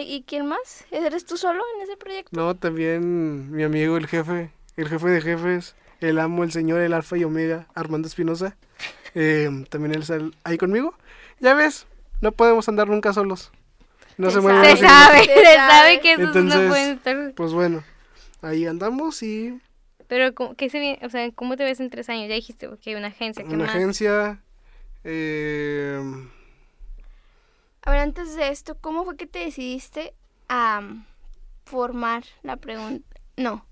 [0.00, 0.84] ¿Y quién más?
[0.90, 2.30] ¿Eres tú solo en ese proyecto?
[2.34, 6.92] No, también mi amigo, el jefe, el jefe de jefes, el amo, el señor, el
[6.94, 8.56] alfa y omega, Armando Espinosa.
[9.14, 10.94] eh, también él está ahí conmigo.
[11.40, 11.86] Ya ves,
[12.20, 13.50] no podemos andar nunca solos.
[14.18, 14.70] No se, Se mueve.
[14.70, 17.32] Se Se sabe, se sabe que esos no Entonces, pueden estar...
[17.34, 17.82] Pues bueno,
[18.42, 19.58] ahí andamos y
[20.06, 20.98] Pero, ¿cómo- ¿qué se viene?
[21.04, 22.28] O sea, ¿cómo te ves en tres años?
[22.28, 23.74] Ya dijiste, ok, una agencia, ¿qué una más?
[23.74, 24.40] agencia.
[25.04, 26.00] eh,
[27.84, 30.14] A ver, antes de esto, ¿cómo fue que te decidiste
[30.48, 31.04] a um,
[31.64, 33.04] formar la pregunta?
[33.36, 33.64] No.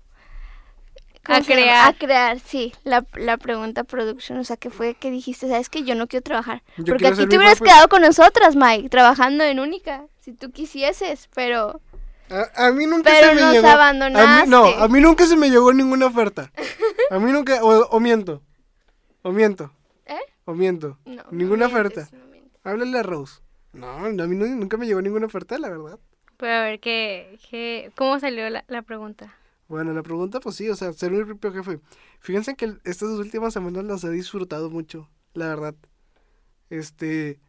[1.25, 1.89] ¿Cómo A crear.
[1.89, 4.39] A crear, sí, la, la pregunta production.
[4.39, 6.63] O sea, que fue que dijiste, ¿sabes que Yo no quiero trabajar.
[6.77, 10.51] Yo Porque quiero aquí te hubieras quedado con nosotras, Mike, trabajando en Única, si tú
[10.51, 11.79] quisieses, pero...
[12.29, 13.67] a, a mí nunca Pero se me nos llegó.
[13.67, 14.45] A abandonaste.
[14.45, 16.51] mí, no, a mí nunca se me llegó ninguna oferta.
[17.11, 17.61] A mí nunca.
[17.63, 18.41] O, o miento.
[19.21, 19.71] O miento.
[20.05, 20.17] ¿Eh?
[20.45, 20.97] O miento.
[21.05, 22.17] No, no ninguna mientes, oferta.
[22.17, 22.21] no.
[22.63, 23.41] Háblale a Rose.
[23.73, 25.99] No, a mí nu- nunca me llegó ninguna oferta, la verdad.
[26.37, 29.33] Pero a ver, ¿qué, qué, ¿cómo salió la, la pregunta?
[29.67, 31.79] Bueno, la pregunta, pues sí, o sea, ser mi propio jefe.
[32.19, 35.75] Fíjense que estas últimas semanas las he disfrutado mucho, la verdad.
[36.69, 37.39] Este,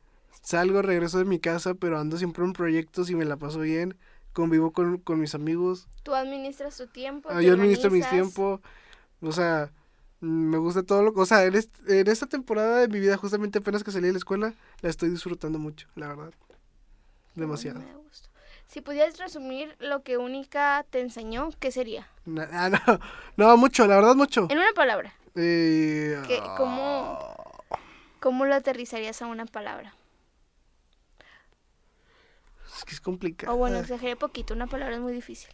[0.42, 3.96] salgo, regreso de mi casa, pero ando siempre en proyectos y me la paso bien.
[4.32, 5.88] Convivo con, con mis amigos.
[6.02, 7.28] Tú administras tu tiempo.
[7.30, 8.60] Ah, yo administro mi tiempo.
[9.22, 9.72] O sea,
[10.22, 13.58] me gusta todo lo O sea, en, est- en esta temporada de mi vida, justamente
[13.58, 16.32] apenas que salí de la escuela, la estoy disfrutando mucho, la verdad.
[17.34, 17.80] Demasiado.
[17.80, 17.86] Me.
[18.66, 22.08] Si pudieras resumir lo que Única te enseñó, ¿qué sería?
[22.52, 23.00] Ah, no,
[23.36, 24.46] no, mucho, la verdad, mucho.
[24.50, 25.12] En una palabra.
[25.34, 27.18] Eh, ¿qué- cómo,
[28.20, 29.94] ¿Cómo lo aterrizarías a una palabra?
[32.76, 33.52] Es que es complicado.
[33.52, 35.50] O bueno, exageré poquito, una palabra es muy difícil.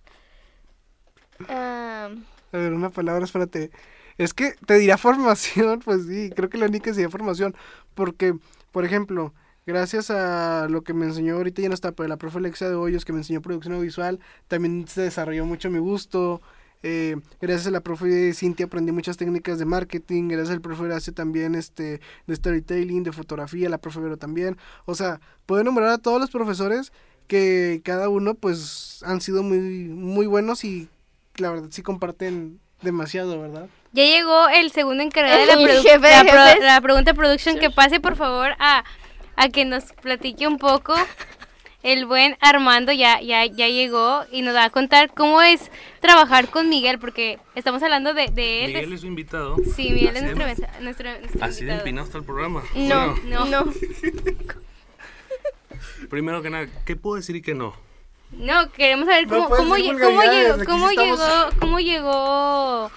[1.49, 2.11] A
[2.53, 3.71] ver, una palabra, espérate.
[4.19, 7.55] Es que te dirá formación, pues sí, creo que la única sería formación.
[7.95, 8.35] Porque,
[8.73, 9.33] por ejemplo,
[9.67, 12.75] gracias a lo que me enseñó ahorita ya no está, pero la profe Alexia de
[12.75, 16.41] Hoyos que me enseñó producción audiovisual, también se desarrolló mucho mi gusto.
[16.85, 21.13] Eh, gracias a la profe Cintia aprendí muchas técnicas de marketing, gracias al profe Horacio
[21.13, 24.57] también este, de storytelling, de fotografía, la profe Vero también.
[24.85, 26.93] O sea, puedo enumerar a todos los profesores
[27.27, 30.89] que cada uno pues han sido muy, muy buenos y
[31.37, 33.69] la verdad sí comparten demasiado, ¿verdad?
[33.93, 37.59] Ya llegó el segundo encargado de la, jefe de la, pro- la pregunta production.
[37.59, 38.85] Que pase, por favor, a,
[39.37, 40.95] a que nos platique un poco.
[41.83, 45.71] El buen Armando ya, ya, ya llegó y nos va a contar cómo es
[46.01, 48.73] trabajar con Miguel, porque estamos hablando de, de él.
[48.75, 49.57] Miguel es su invitado.
[49.77, 50.45] Sí, Miguel es nuestro,
[50.81, 52.63] nuestro, nuestro Así de empinado está el programa.
[52.75, 53.65] no, Bueno, no.
[53.65, 53.73] no.
[56.11, 57.75] primero que nada, ¿qué puedo decir y qué no?
[58.33, 59.77] No, queremos saber No cómo, puedes cómo,
[60.91, 61.17] llegó,
[61.61, 62.91] cómo llegó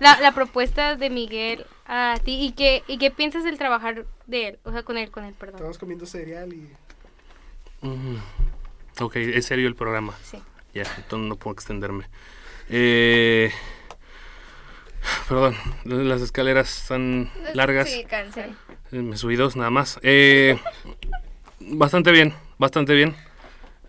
[0.00, 4.48] la, la propuesta de Miguel a ti y qué, y qué piensas del trabajar de
[4.48, 5.56] él, o sea, con él, con él, perdón.
[5.56, 6.68] Estamos comiendo cereal y...
[7.82, 8.16] Mm,
[9.00, 10.14] Ok, es serio el programa.
[10.22, 10.38] Sí.
[10.74, 12.04] Ya, entonces no puedo extenderme.
[12.68, 13.50] Eh,
[15.28, 17.90] perdón, las escaleras están largas.
[17.90, 18.50] Sí, cansé.
[18.92, 19.98] Eh, Me subí dos nada más.
[20.02, 20.58] Eh,
[21.60, 23.16] bastante bien, bastante bien.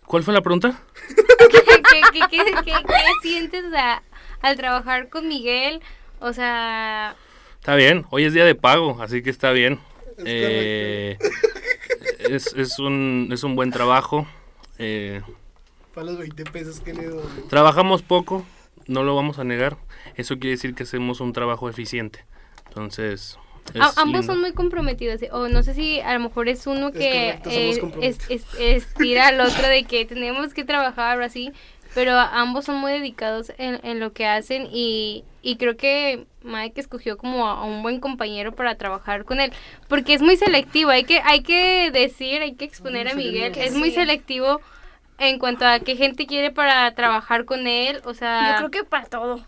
[0.06, 0.82] ¿Cuál fue la pregunta?
[1.08, 4.02] ¿Qué, qué, qué, qué- qué- qué sientes a-
[4.44, 5.82] al trabajar con Miguel.
[6.20, 7.16] O sea,
[7.60, 9.80] Está bien, hoy es día de pago, así que está bien.
[10.26, 11.18] Eh,
[12.20, 14.28] es, es un, es un buen trabajo.
[14.78, 15.22] Eh,
[15.94, 17.24] Para los 20 pesos que le doy.
[17.50, 18.46] trabajamos poco,
[18.88, 19.78] no lo vamos a negar.
[20.16, 22.26] Eso quiere decir que hacemos un trabajo eficiente.
[22.68, 23.38] Entonces,
[23.74, 24.34] es a- ambos lindo.
[24.34, 25.22] son muy comprometidos.
[25.22, 25.30] ¿eh?
[25.32, 28.30] O no sé si a lo mejor es uno Es que correcto, eh, es, comprometidos.
[28.30, 31.52] es- estira al otro de que tenemos que trabajar así.
[31.94, 36.82] Pero ambos son muy dedicados en, en lo que hacen y, y creo que Mike
[36.82, 39.54] escogió como a, a un buen compañero para trabajar con él.
[39.88, 43.54] Porque es muy selectivo, hay que, hay que decir, hay que exponer a Miguel.
[43.58, 44.60] Es muy selectivo
[45.20, 48.02] en cuanto a qué gente quiere para trabajar con él.
[48.06, 49.40] O sea, Yo creo que para todo.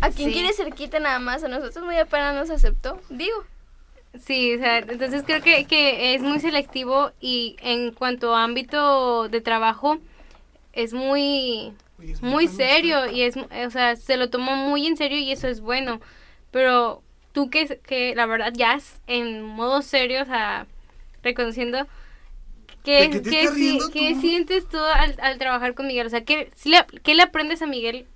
[0.00, 0.34] A quien Sí.
[0.34, 3.00] quiere cerquita nada más, a nosotros muy apenas nos aceptó.
[3.08, 3.44] Digo,
[4.20, 9.28] Sí, o sea, entonces creo que, que es muy selectivo y en cuanto a ámbito
[9.28, 9.98] de trabajo
[10.74, 11.72] es muy
[12.20, 15.60] Muy serio y es, o sea, se lo tomó muy en serio y eso es
[15.60, 16.00] bueno.
[16.50, 20.66] Pero tú que, que la verdad ya es en modo serio, o sea,
[21.22, 21.78] reconociendo
[22.84, 26.06] ¿De ¿Qué, qué qué si- sientes tú al, al trabajar con Miguel?
[26.06, 28.06] O sea, ¿qué, si le, qué le aprendes a Miguel?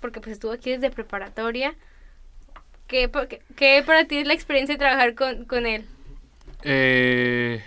[0.00, 1.74] Porque pues estuvo aquí desde preparatoria.
[2.86, 5.84] ¿Qué, pa- qué- qué para ti es la experiencia de trabajar con, con él?
[6.62, 7.62] Eh,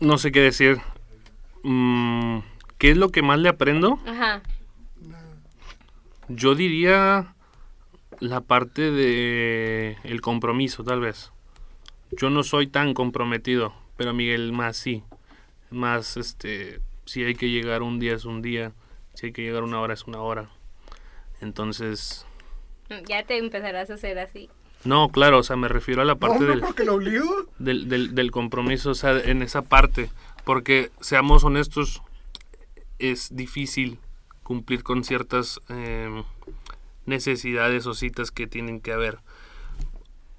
[0.00, 0.78] no sé qué decir.
[1.68, 2.38] Mm,
[2.78, 3.98] ¿Qué es lo que más le aprendo?
[4.06, 4.40] Ajá.
[6.28, 7.34] Yo diría
[8.20, 11.32] la parte de el compromiso, tal vez.
[12.12, 15.02] Yo no soy tan comprometido, pero Miguel más sí.
[15.70, 18.72] Más, este, si hay que llegar un día es un día,
[19.14, 20.48] si hay que llegar una hora es una hora.
[21.40, 22.24] Entonces,
[23.08, 24.48] Ya te empezarás a hacer así.
[24.84, 28.30] no, claro, o sea, me refiero a la parte del, porque lo del, del, del
[28.30, 30.10] compromiso, o sea, en esa parte.
[30.46, 32.02] Porque, seamos honestos,
[33.00, 33.98] es difícil
[34.44, 36.22] cumplir con ciertas em,
[37.04, 39.18] necesidades o citas que tienen que haber.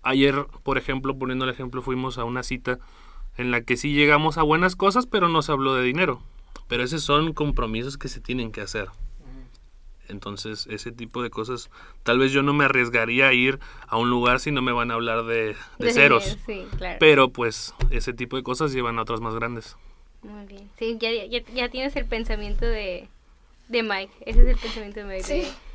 [0.03, 2.79] Ayer, por ejemplo, poniendo el ejemplo, fuimos a una cita
[3.35, 6.21] en la que sí llegamos a buenas cosas, pero no se habló de dinero.
[6.69, 8.87] Pero esos son compromisos que se tienen que hacer.
[10.07, 11.69] Entonces, ese tipo de cosas,
[12.03, 14.89] tal vez yo no me arriesgaría a ir a un lugar si no me van
[14.89, 16.37] a hablar de, de ceros.
[16.45, 16.95] Sí, claro.
[16.97, 19.75] Pero pues ese tipo de cosas llevan a otras más grandes.
[20.27, 20.69] Muy bien.
[20.77, 23.07] Sí, ya, ya, ya tienes el pensamiento de,
[23.67, 24.13] de Mike.
[24.25, 25.23] Ese es el pensamiento de Mike.
[25.23, 25.33] Sí.
[25.41, 25.67] de-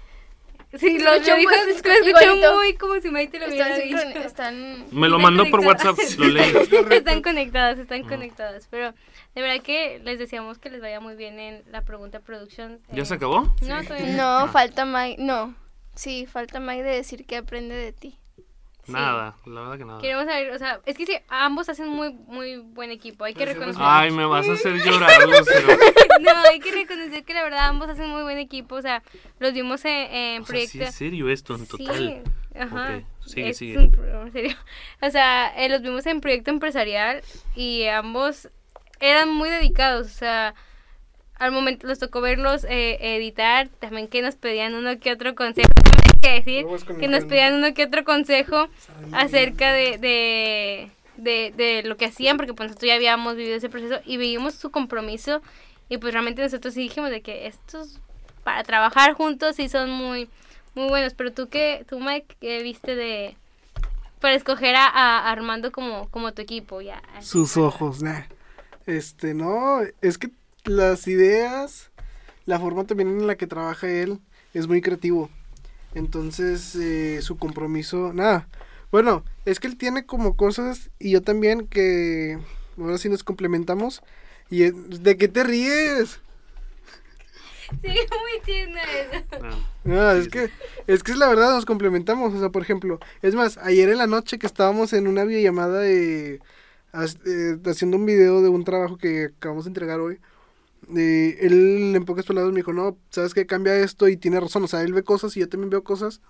[0.79, 4.09] Sí, lo, Lo lo dijo, lo escuché muy como si Mike te lo hubiera están,
[4.09, 4.19] dicho.
[4.27, 5.61] están Me lo mandó por.
[5.61, 6.51] WhatsApp, lo leí.
[6.93, 8.69] están conectados, están conectados.
[8.71, 8.95] Pero
[9.35, 12.81] de verdad que les deseamos que les vaya muy bien en la pregunta producción.
[12.91, 13.55] ¿Ya eh, se acabó?
[13.61, 14.47] No, todavía no.
[14.47, 15.21] No, falta Mike.
[15.23, 15.55] No.
[15.95, 18.17] Sí, falta Mike de decir que aprende de ti.
[18.85, 18.93] Sí.
[18.93, 20.01] Nada, la verdad que nada.
[20.01, 23.47] Queremos saber, o sea, es que sí, ambos hacen muy muy buen equipo, hay que
[23.47, 23.81] reconocer.
[23.85, 25.69] Ay, me vas a hacer llorar, Lucero.
[26.21, 29.03] No, hay que reconocer que la verdad ambos hacen muy buen equipo, o sea,
[29.39, 31.97] los vimos en, en O sea, sí es serio esto en total.
[31.97, 32.97] Sí, ajá.
[32.97, 33.79] Ok, sigue, es sigue.
[33.79, 34.57] un serio.
[35.01, 37.23] O sea, eh, los vimos en proyecto empresarial
[37.55, 38.49] y ambos
[38.99, 40.55] eran muy dedicados, o sea,
[41.35, 45.69] al momento los tocó verlos eh, editar, también que nos pedían uno que otro consejo,
[46.23, 46.67] que decir
[46.99, 48.69] que nos pedían uno que otro consejo
[49.13, 53.69] acerca de, de, de, de lo que hacían, porque pues nosotros ya habíamos vivido ese
[53.69, 55.43] proceso y vivimos su compromiso
[55.89, 58.01] y pues realmente nosotros sí dijimos de que estos
[58.45, 60.29] para trabajar juntos sí son muy
[60.75, 63.37] muy buenos, pero tú qué, tú Mike, ¿qué viste de
[64.21, 67.03] para escoger a, a Armando como, como tu equipo ya?
[67.21, 68.23] Sus ojos, nah.
[68.87, 70.31] Este, no, es que
[70.65, 71.91] las ideas,
[72.47, 74.21] la forma también en la que trabaja él
[74.55, 75.29] es muy creativo.
[75.95, 78.49] Entonces, eh, su compromiso, nada.
[78.91, 82.39] Bueno, es que él tiene como cosas y yo también que
[82.79, 84.03] ahora sí nos complementamos.
[84.51, 86.21] ¿Y es- de qué te ríes?
[87.83, 89.25] Sí, muy tierna eso.
[89.43, 90.51] Ah, No, es que,
[90.87, 92.35] es que es la verdad, nos complementamos.
[92.35, 95.81] O sea, por ejemplo, es más, ayer en la noche que estábamos en una videollamada
[95.81, 96.41] de,
[96.93, 100.19] has- eh, haciendo un video de un trabajo que acabamos de entregar hoy,
[100.97, 104.65] eh, él en pocas palabras me dijo, no, sabes que cambia esto y tiene razón.
[104.65, 106.21] O sea, él ve cosas y yo también veo cosas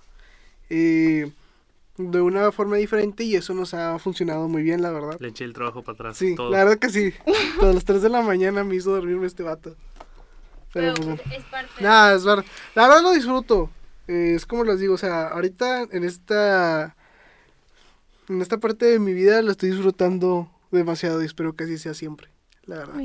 [0.71, 1.31] eh,
[1.97, 5.17] de una forma diferente y eso nos ha funcionado muy bien, la verdad.
[5.21, 6.17] Le eché el trabajo para atrás.
[6.17, 6.51] Sí, todo.
[6.51, 7.13] la verdad que sí.
[7.59, 9.77] Todas las 3 de la mañana me hizo dormirme este vato.
[10.73, 12.45] Pero, Pero pues, es parte de- Nada, es verdad.
[12.75, 13.71] La verdad lo disfruto.
[14.09, 16.97] Eh, es como les digo, o sea, ahorita en esta
[18.29, 21.95] en esta parte de mi vida lo estoy disfrutando demasiado y espero que así sea
[21.95, 22.29] siempre.
[22.65, 22.95] La verdad.
[22.97, 23.03] Qué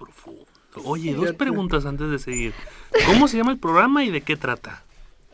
[0.00, 0.46] profundo.
[0.84, 2.54] Oye, dos preguntas antes de seguir.
[3.06, 4.82] ¿Cómo se llama el programa y de qué trata?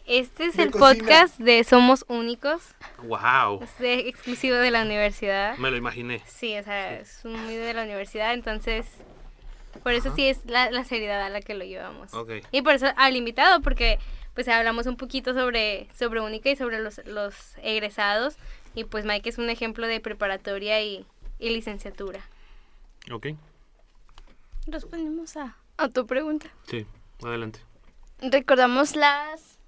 [0.07, 1.05] Este es De el cocina.
[1.05, 2.63] podcast de Somos Únicos,
[3.05, 3.63] Wow.
[3.63, 5.57] es de- exclusivo de la universidad.
[5.59, 6.23] Me lo imaginé.
[6.27, 8.87] Sí, o sea, es un video de la universidad, entonces
[9.83, 12.15] Por eso sí es la, la seriedad a la que lo llevamos.
[12.15, 12.31] Ok.
[12.51, 13.99] Y por eso al invitado, porque
[14.35, 18.37] pues hablamos un poquito sobre, sobre Única y sobre los, los egresados.
[18.75, 21.05] Y pues Mike es un ejemplo de preparatoria y,
[21.39, 22.21] y licenciatura.
[23.13, 23.27] Ok.
[24.67, 26.47] Respondemos a, a tu pregunta.
[26.69, 26.87] Sí,
[27.23, 27.61] adelante.
[28.21, 29.59] Recordamos las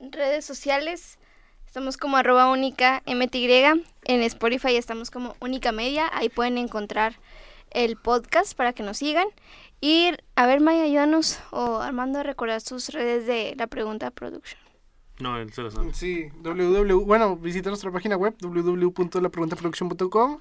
[0.00, 1.18] redes sociales.
[1.66, 3.84] Estamos como arroba única MTY.
[4.04, 6.08] En Spotify estamos como única media.
[6.12, 7.18] Ahí pueden encontrar
[7.70, 9.26] el podcast para que nos sigan.
[9.80, 14.60] Y a ver, Maya, ayúdanos o Armando a recordar sus redes de la pregunta production.
[15.18, 15.92] No, él se lo sabe.
[15.94, 17.04] Sí, www.
[17.04, 20.40] Bueno, visita nuestra página web www.lapreguntaproducción.com.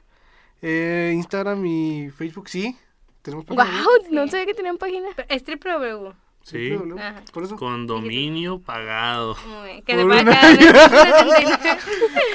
[0.61, 2.77] Eh, Instagram y Facebook, sí.
[3.25, 3.57] Tenemos ¡Wow!
[3.57, 4.07] página web.
[4.11, 5.07] No sabía que tenían página.
[5.15, 6.13] Pero Es triple W.
[6.43, 6.77] Sí.
[6.99, 7.23] Ajá.
[7.33, 7.55] Por eso.
[7.55, 9.35] condominio pagado.
[9.83, 10.47] Que se paga.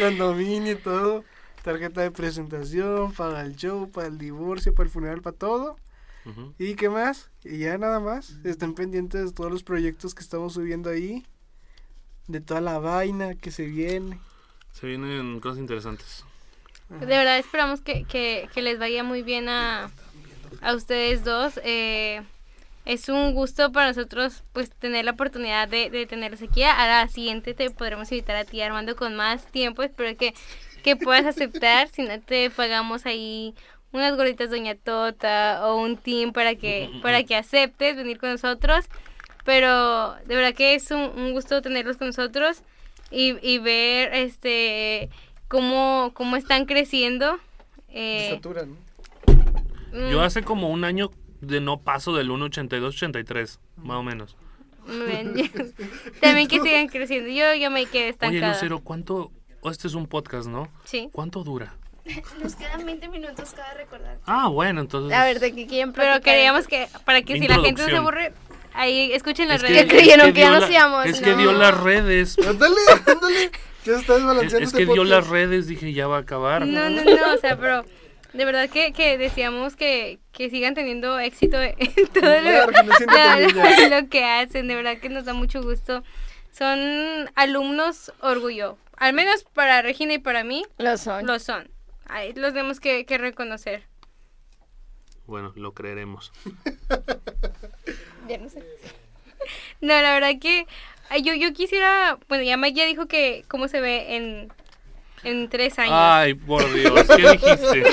[0.00, 1.24] Condominio y todo.
[1.62, 5.76] Tarjeta de presentación, para el show, para el divorcio, para el funeral, para todo.
[6.58, 7.30] ¿Y qué más?
[7.44, 8.36] Y ya nada más.
[8.44, 11.24] Estén pendientes de todos los proyectos que estamos subiendo ahí.
[12.26, 14.18] De toda la vaina que se viene.
[14.72, 16.24] Se vienen cosas interesantes.
[16.88, 19.90] De verdad esperamos que, que, que les vaya muy bien a,
[20.60, 21.60] a ustedes dos.
[21.64, 22.22] Eh,
[22.84, 26.62] es un gusto para nosotros pues tener la oportunidad de, de tenerlos aquí.
[26.62, 29.82] A la siguiente te podremos invitar a ti Armando con más tiempo.
[29.82, 30.34] Espero que,
[30.82, 31.88] que puedas aceptar.
[31.88, 33.54] Si no te pagamos ahí
[33.92, 38.86] unas gorditas Doña Tota o un team para que, para que aceptes venir con nosotros.
[39.44, 42.62] Pero de verdad que es un, un gusto tenerlos con nosotros
[43.10, 45.10] y, y ver este
[45.48, 47.38] cómo, cómo están creciendo.
[47.88, 48.76] Eh, estatura, ¿no?
[49.92, 54.36] Mm, Yo hace como un año de no paso del 1.82-83, más o menos.
[54.86, 57.28] mm, también que sigan creciendo.
[57.30, 58.52] Yo, yo me quedé Oye, estancada.
[58.54, 59.30] Lucero, ¿cuánto?
[59.60, 60.68] oh, Este es un podcast, ¿no?
[60.84, 61.08] Sí.
[61.12, 61.74] ¿Cuánto dura?
[62.42, 64.18] Nos quedan 20 minutos cada recordar.
[64.26, 65.16] Ah, bueno, entonces.
[65.16, 67.96] A ver, ¿de qué quieren Pero queríamos que, para que si la gente no se
[67.96, 68.32] aburre,
[68.74, 69.82] ahí escuchen las Es redes.
[69.84, 72.36] que, creyeron es que ya nos íbamos, Es que dio las redes.
[72.46, 72.74] Ándale,
[73.06, 73.50] ándale.
[73.84, 76.66] Ya estás Es, balanceando es este que dio las redes, dije, ya va a acabar.
[76.66, 77.84] No, no, no, o sea, pero
[78.32, 81.76] de verdad que, que decíamos que, que sigan teniendo éxito en
[82.14, 82.40] todo
[84.00, 86.02] lo, que hacen, de verdad que nos da mucho gusto.
[86.52, 91.26] Son alumnos orgullo, al menos para Regina y para mí, Lo son.
[91.26, 91.70] lo son.
[92.06, 93.84] Ahí los tenemos que, que reconocer.
[95.26, 96.32] Bueno, lo creeremos.
[98.28, 98.64] Ya no sé.
[99.80, 100.66] No, la verdad que
[101.22, 104.52] yo, yo quisiera, bueno, ya Mike ya dijo que cómo se ve en,
[105.24, 105.94] en tres años.
[105.96, 107.84] Ay, por Dios, ¿qué dijiste?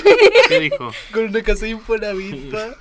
[0.47, 0.91] ¿Qué dijo?
[1.13, 2.67] Con una casa Infonavit, pa.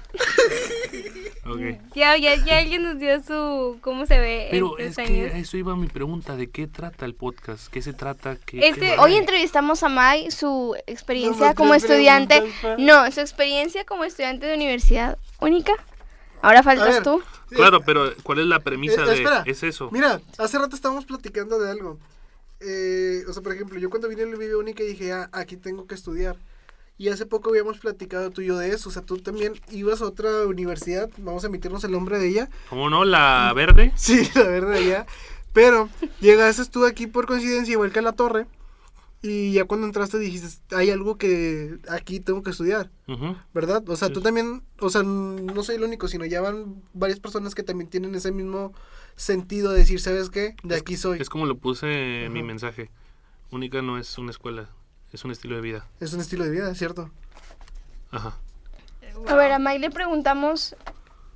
[1.48, 1.61] Ok.
[1.94, 5.20] Ya, ya, ya alguien nos dio su cómo se ve Pero en es tres que
[5.22, 5.35] años.
[5.35, 7.68] a eso iba mi pregunta, ¿de qué trata el podcast?
[7.68, 8.37] ¿Qué se trata?
[8.44, 8.96] ¿Qué, Este- qué?
[8.98, 12.42] Hoy entrevistamos a Mai, su experiencia como estudiante.
[12.78, 15.72] No, su experiencia como estudiante de universidad única.
[16.42, 17.22] Ahora faltas ver, tú.
[17.50, 19.42] Claro, pero ¿cuál es la premisa Eh, de espera.
[19.46, 19.88] es eso?
[19.92, 21.98] Mira, hace rato estábamos platicando de algo.
[22.61, 25.57] Eh, o sea, por ejemplo, yo cuando vine a la Vive Única dije, ah, aquí
[25.57, 26.37] tengo que estudiar.
[26.99, 28.88] Y hace poco habíamos platicado tú y yo de eso.
[28.88, 31.11] O sea, tú también ibas a otra universidad.
[31.19, 32.51] Vamos a emitirnos el nombre de ella.
[32.71, 33.05] ¿Cómo no?
[33.05, 33.92] La verde.
[33.97, 35.07] Sí, la verdad, ya.
[35.53, 35.88] Pero
[36.21, 38.47] llegaste tú aquí por coincidencia, igual que a la torre.
[39.23, 43.35] Y ya cuando entraste dijiste, hay algo que aquí tengo que estudiar, Ujú.
[43.55, 43.83] ¿verdad?
[43.88, 47.55] O sea, tú también, o sea, no soy el único, sino ya van varias personas
[47.55, 48.73] que también tienen ese mismo
[49.16, 50.55] sentido de decir, ¿sabes qué?
[50.62, 51.20] De aquí soy.
[51.20, 52.90] Es como lo puse en mi mensaje.
[53.50, 54.68] Única no es una escuela,
[55.12, 55.87] es un estilo de vida.
[56.00, 57.11] Es un estilo de vida, ¿cierto?
[58.11, 58.37] Ajá.
[59.29, 60.76] A ver, a Mai le preguntamos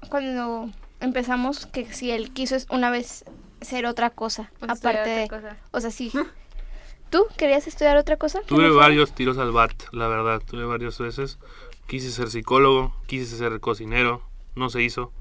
[0.08, 3.24] cuando empezamos que si él quiso es- una vez
[3.60, 4.50] ser otra cosa.
[4.60, 5.24] O sea, aparte de.
[5.24, 5.56] otra cosa.
[5.72, 6.12] O sea, sí.
[7.10, 8.40] ¿Tú querías estudiar otra cosa?
[8.46, 10.40] Tuve varios tiros al bat, la verdad.
[10.46, 11.38] Tuve varias veces.
[11.86, 14.22] Quise ser psicólogo, quise ser cocinero,
[14.54, 15.12] no se hizo.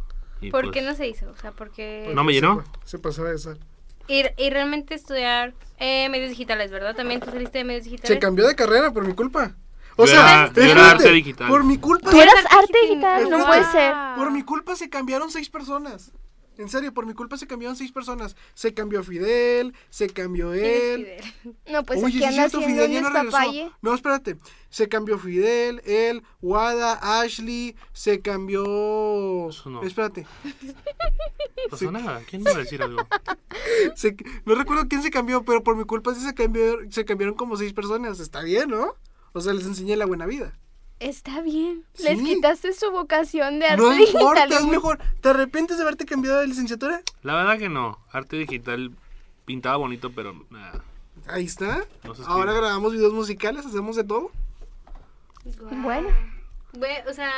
[0.41, 1.29] Y ¿Por pues, qué no se hizo?
[1.29, 2.11] O sea, porque...
[2.13, 2.61] No me llenó.
[2.61, 3.59] Se, pa- se pasaba de sal.
[4.07, 6.95] Y, y realmente estudiar eh, medios digitales, ¿verdad?
[6.95, 8.07] También tú saliste de medios digitales.
[8.15, 9.55] Se cambió de carrera por mi culpa.
[9.95, 11.47] O Yo sea, era- yo era espérate, arte digital.
[11.49, 12.09] Por mi culpa.
[12.09, 13.29] Tú eras Arte digital.
[13.29, 13.93] no puede ser.
[14.15, 16.11] Por mi culpa se cambiaron seis personas.
[16.59, 18.35] En serio, por mi culpa se cambiaron seis personas.
[18.53, 21.05] Se cambió Fidel, se cambió ¿Quién es él.
[21.05, 21.55] Fidel?
[21.71, 23.37] No, pues Oye, aquí anda Fidel ya no regresó.
[23.37, 23.71] estapalle.
[23.81, 24.35] No, espérate.
[24.69, 29.49] Se cambió Fidel, él, Wada, Ashley, se cambió...
[29.49, 29.83] Eso no.
[29.83, 30.25] Espérate.
[31.69, 32.21] Pasó nada.
[32.29, 33.07] ¿Quién me va a decir algo?
[33.95, 34.15] Se-
[34.45, 37.55] No recuerdo quién se cambió, pero por mi culpa sí se, cambió, se cambiaron como
[37.57, 38.19] seis personas.
[38.19, 38.95] Está bien, ¿no?
[39.33, 40.57] O sea, les enseñé la buena vida.
[40.99, 41.85] Está bien.
[42.03, 44.21] Les quitaste su vocación de arte No digital.
[44.21, 44.99] importa, es mejor.
[45.21, 47.01] ¿Te arrepientes de haberte cambiado de licenciatura?
[47.23, 47.99] La verdad que no.
[48.11, 48.91] Arte digital
[49.45, 50.83] pintaba bonito, pero nada.
[51.27, 51.85] Ahí está.
[52.03, 52.13] No.
[52.27, 54.31] Ahora grabamos videos musicales, hacemos de todo.
[55.71, 56.09] Bueno.
[56.73, 57.31] Bue- o sea,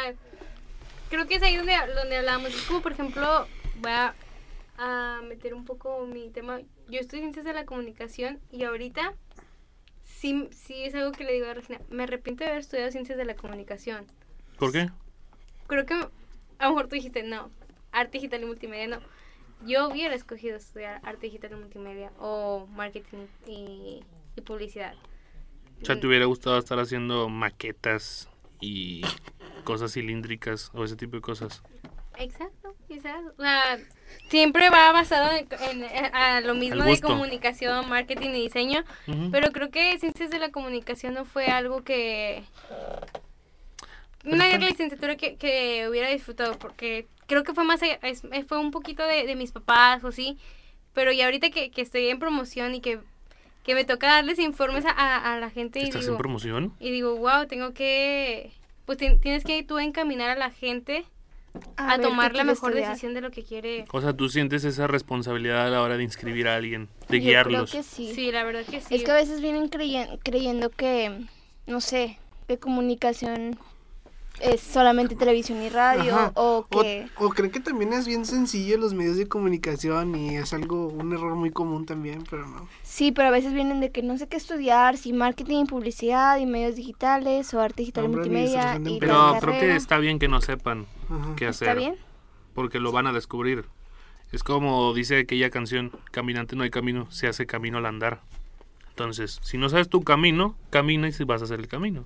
[1.10, 2.50] creo que es ahí donde, donde hablamos.
[2.50, 3.46] Es como, por ejemplo,
[3.80, 4.16] voy a,
[4.78, 6.60] a meter un poco mi tema.
[6.90, 9.14] Yo estudio ciencias de la comunicación y ahorita
[10.22, 11.82] sí, sí es algo que le digo a Regina.
[11.90, 14.06] Me arrepiento de haber estudiado ciencias de la comunicación.
[14.60, 14.90] ¿Por qué?
[15.66, 17.50] Creo que a lo mejor tú dijiste, no,
[17.92, 19.00] arte digital y multimedia, no.
[19.66, 24.04] Yo hubiera escogido estudiar arte digital y multimedia o marketing y,
[24.36, 24.94] y publicidad.
[25.82, 29.02] O sea, ¿te hubiera gustado estar haciendo maquetas y
[29.64, 31.64] cosas cilíndricas o ese tipo de cosas?
[32.18, 33.22] Exacto, quizás.
[33.38, 33.80] O sea,
[34.30, 35.48] siempre va basado en,
[35.84, 38.84] en- a lo mismo de comunicación, marketing y diseño.
[39.32, 42.44] Pero creo que ciencias de la comunicación no fue algo que...
[44.24, 48.60] Una está- licenciatura que, que hubiera disfrutado porque creo que fue más es- eh, fue
[48.60, 50.38] un poquito de, de mis papás o sí
[50.94, 53.00] pero ya ahorita que, que estoy en promoción y que,
[53.64, 56.74] que me toca darles informes a, a- a la gente y ¿Estás digo, en promoción?
[56.80, 58.52] y digo wow tengo que
[58.86, 61.04] pues ti- tienes que tú encaminar a la gente
[61.78, 62.90] a, tomar la mejor estudiar.
[62.90, 66.04] decisión de lo que quiere O sea, tú sientes esa responsabilidad a la hora de
[66.04, 67.72] inscribir a alguien, de Yo guiarlos.
[67.72, 68.14] creo que sí.
[68.14, 71.26] sí la verdad que sí Es que a veces vienen creyen- creyendo que,
[71.68, 73.58] no sé, que comunicación
[74.42, 76.32] es solamente televisión y radio Ajá.
[76.36, 77.08] o que...
[77.18, 81.14] o creen que también es bien sencillo los medios de comunicación y es algo, un
[81.14, 82.68] error muy común también, pero no.
[82.84, 86.38] Sí, pero a veces vienen de que no sé qué estudiar, si marketing y publicidad
[86.38, 89.00] y medios digitales o arte digital y multimedia y.
[89.00, 91.36] Pero creo que está bien que no sepan Ajá.
[91.36, 91.70] qué hacer.
[91.70, 91.96] ¿Está bien?
[92.54, 93.66] Porque lo van a descubrir.
[94.32, 98.22] Es como dice aquella canción, caminante no hay camino, se hace camino al andar.
[98.90, 102.06] Entonces, si no sabes tu camino, camina y si vas a hacer el camino.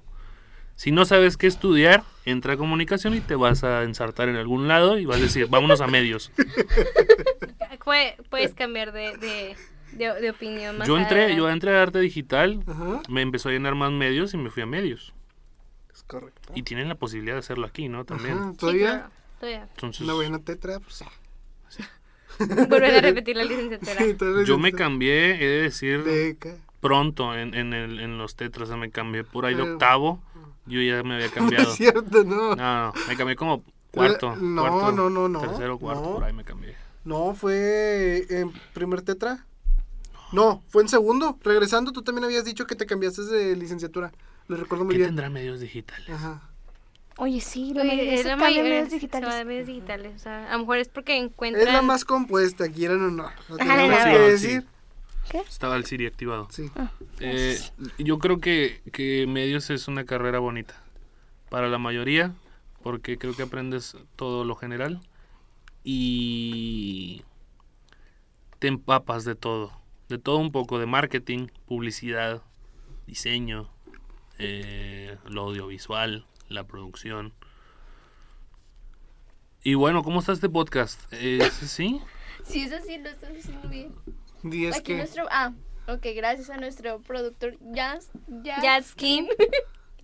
[0.76, 4.68] Si no sabes qué estudiar, entra a comunicación y te vas a ensartar en algún
[4.68, 6.32] lado y vas a decir, vámonos a medios.
[7.84, 9.56] Pue- puedes cambiar de, de,
[9.94, 11.38] de, de opinión más Yo entré, adelante.
[11.38, 13.02] yo entré a arte digital, Ajá.
[13.10, 15.14] me empezó a llenar más medios y me fui a medios.
[15.94, 16.52] Es correcto.
[16.56, 18.04] Y tienen la posibilidad de hacerlo aquí, ¿no?
[18.06, 18.38] También.
[18.38, 19.10] Ajá, Sí, Todavía claro,
[19.40, 19.68] todavía.
[19.76, 21.08] Entonces, una buena tetra, pues ya.
[22.68, 24.04] Volver a repetir la licenciatura.
[24.04, 26.58] Sí, yo me cambié, he de decir, Deca.
[26.82, 30.22] pronto en, en, el, en los tetras, o sea, me cambié por ahí de octavo,
[30.66, 31.72] yo ya me había No cambiado.
[31.72, 32.56] es cierto, no.
[32.56, 34.36] No, no, me cambié como cuarto.
[34.36, 36.14] No, cuarto, no, no, no, Tercero, cuarto, no.
[36.16, 36.76] por ahí me cambié.
[37.04, 39.46] No, fue en primer tetra.
[40.32, 41.38] No, fue en segundo.
[41.44, 44.12] Regresando, tú también habías dicho que te cambiaste de licenciatura.
[44.48, 45.10] Lo recuerdo muy ¿Qué bien.
[45.10, 46.10] tendrá medios digitales?
[46.10, 46.42] Ajá.
[47.18, 49.36] Oye, sí, la Oye, mayoría es se la cambia mayoría- medios se va digitales.
[49.38, 50.16] de medios digitales.
[50.16, 51.66] O sea, a lo mejor es porque encuentran.
[51.66, 53.30] Es la más compuesta, quieran o no.
[53.50, 54.66] Lo tenemos a que ver.
[55.26, 55.42] Decir.
[55.48, 56.48] Estaba el Siri activado.
[56.52, 56.70] Sí.
[57.20, 57.58] Eh,
[57.98, 60.82] yo creo que, que medios es una carrera bonita
[61.50, 62.34] para la mayoría,
[62.84, 65.02] porque creo que aprendes todo lo general
[65.84, 67.24] y
[68.60, 69.72] te empapas de todo,
[70.10, 72.42] de todo un poco, de marketing, publicidad,
[73.08, 73.70] diseño,
[74.40, 77.34] eh, lo audiovisual, la producción.
[79.64, 81.02] Y bueno, ¿cómo está este podcast?
[81.12, 82.02] Eh, ¿Sí?
[82.44, 83.96] Sí, eso sí, lo estás haciendo bien.
[84.52, 84.98] Y es Aquí que.
[84.98, 85.26] nuestro...
[85.30, 85.54] Ah,
[85.88, 88.10] ok, gracias a nuestro productor Jazz.
[88.44, 88.62] Jazz.
[88.64, 89.28] Jatskin.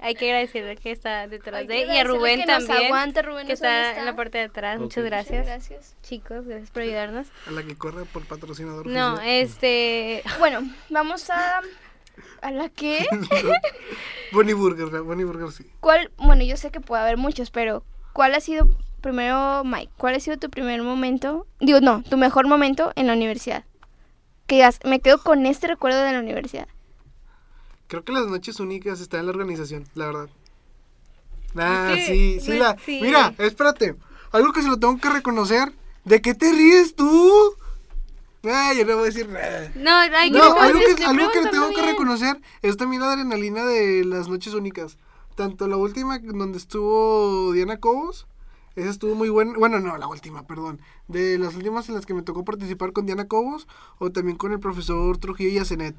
[0.04, 2.88] Hay que agradecerle que está detrás de y a Rubén nos también.
[2.88, 4.80] aguanta, Rubén que está en la parte de atrás.
[4.80, 5.46] Muchas Muchas gracias.
[5.46, 5.96] gracias.
[6.02, 7.28] Chicos, gracias por ayudarnos.
[7.48, 8.88] A la que corre por patrocinador.
[8.88, 9.30] No, oficial.
[9.36, 10.24] este.
[10.40, 11.62] Bueno, vamos a...
[12.42, 13.06] ¿A la qué?
[14.32, 15.66] Bonnie Burger, Bonnie Burger sí.
[15.80, 16.12] ¿Cuál?
[16.18, 17.84] Bueno, yo sé que puede haber muchos, pero
[18.14, 18.68] ¿cuál ha sido,
[19.02, 23.14] primero, Mike, cuál ha sido tu primer momento, digo, no, tu mejor momento en la
[23.14, 23.66] universidad?
[24.52, 26.68] Que digas, me quedo con este recuerdo de la universidad.
[27.88, 30.30] Creo que las noches únicas están en la organización, la verdad.
[31.56, 32.78] Ah, que- sí, sí, bueno, la.
[32.86, 33.00] sí.
[33.02, 33.96] Mira, espérate.
[34.34, 35.72] Algo que se lo tengo que reconocer.
[36.04, 37.56] ¿De qué te ríes tú?
[38.44, 39.72] Ah, yo no voy a decir nada.
[39.76, 43.14] No, hay que No, algo que, algo que le tengo que reconocer es también la
[43.14, 44.98] adrenalina de las noches únicas.
[45.38, 48.28] Tanto la última donde estuvo Diana Cobos,
[48.76, 49.54] esa estuvo muy buena.
[49.58, 50.80] Bueno, no, la última, perdón.
[51.08, 53.68] De las últimas en las que me tocó participar con Diana Cobos
[54.00, 55.96] o también con el profesor Trujillo y Asenet.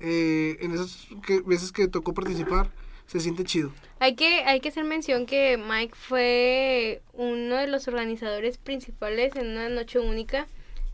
[0.00, 2.70] Eh, en esas que- veces que tocó participar,
[3.06, 3.70] se siente chido.
[4.00, 9.48] Hay que, hay que hacer mención que Mike fue uno de los organizadores principales en
[9.48, 10.46] una noche única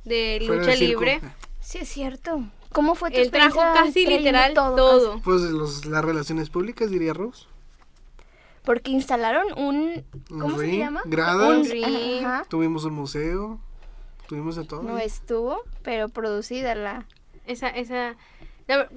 [0.04, 1.20] de Fuera lucha libre.
[1.60, 2.44] Sí, es cierto.
[2.72, 4.76] ¿Cómo fue tu Él trajo casi literal todo.
[4.76, 5.20] todo?
[5.24, 7.46] Pues los, las relaciones públicas, diría Rose.
[8.64, 10.04] Porque instalaron un...
[10.30, 11.02] Un ¿Cómo se ring, llama?
[11.06, 11.58] gradas.
[11.58, 12.24] Un ring.
[12.24, 12.44] Ajá.
[12.48, 13.58] Tuvimos un museo.
[14.28, 14.82] Tuvimos de todo.
[14.82, 17.06] No estuvo, pero producida la...
[17.46, 18.16] Esa, esa.
[18.68, 18.88] la-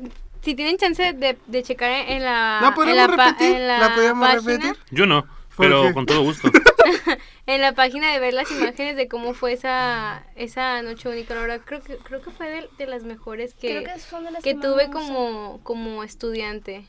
[0.41, 2.59] si tienen chance de, de checar en la.
[2.61, 3.55] ¿La en podemos la, repetir?
[3.55, 4.77] en la ¿La podemos página, repetir?
[4.91, 5.93] Yo no, ¿Por pero qué?
[5.93, 6.49] con todo gusto.
[7.45, 11.35] En la página de ver las imágenes de cómo fue esa, esa noche única.
[11.35, 14.23] La verdad, creo que, creo que fue de, de las mejores que, Creo que son
[14.23, 16.87] de las que más tuve como, como estudiante.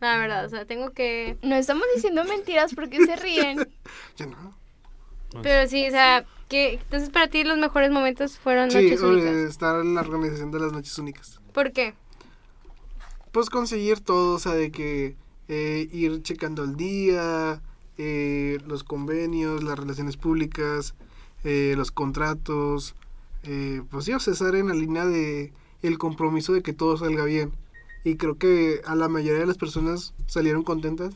[0.00, 1.36] La verdad, o sea, tengo que...
[1.42, 3.58] No estamos diciendo mentiras porque se ríen.
[4.16, 4.54] Yo no.
[5.42, 9.30] Pero sí, o sea, que entonces para ti los mejores momentos fueron Sí, noches únicas.
[9.32, 11.40] eh, estar en la organización de las noches únicas.
[11.52, 11.94] ¿Por qué?
[13.32, 15.16] Pues conseguir todo, o sea, de que
[15.48, 17.60] eh, ir checando el día,
[17.98, 20.94] eh, los convenios, las relaciones públicas,
[21.42, 22.94] eh, los contratos,
[23.42, 26.96] eh, pues sí, o sea, estar en la línea de el compromiso de que todo
[26.96, 27.52] salga bien.
[28.04, 31.14] Y creo que a la mayoría de las personas salieron contentas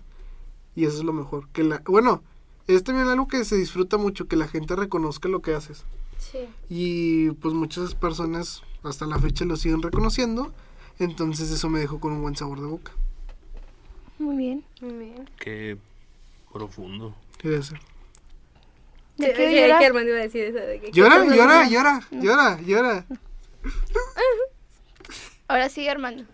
[0.75, 1.49] y eso es lo mejor.
[1.51, 2.23] Que la, bueno,
[2.67, 5.85] es también algo que se disfruta mucho, que la gente reconozca lo que haces.
[6.19, 6.49] Sí.
[6.69, 10.53] Y pues muchas personas hasta la fecha lo siguen reconociendo.
[10.99, 12.93] Entonces eso me dejó con un buen sabor de boca.
[14.19, 14.65] Muy bien.
[14.81, 15.31] Muy bien.
[15.39, 15.77] Qué
[16.53, 17.15] profundo.
[17.39, 17.81] ¿Qué debe ser?
[19.19, 20.59] ¿De qué iba a decir eso.
[20.59, 23.05] De que, Llora, llora, llora, llora, llora.
[25.49, 26.25] Ahora sí, Armando.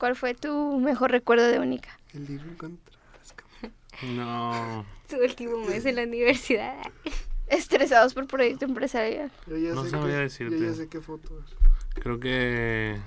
[0.00, 1.90] ¿Cuál fue tu mejor recuerdo de Única?
[2.14, 3.72] El libro contra las cámaras.
[4.16, 4.86] No.
[5.10, 6.74] Su último mes en la universidad.
[7.48, 9.30] Estresados por proyecto empresarial.
[9.46, 10.58] Yo ya No sé sabría qué- decirte.
[10.58, 11.54] Yo ya sé qué foto es.
[12.02, 12.98] Creo que.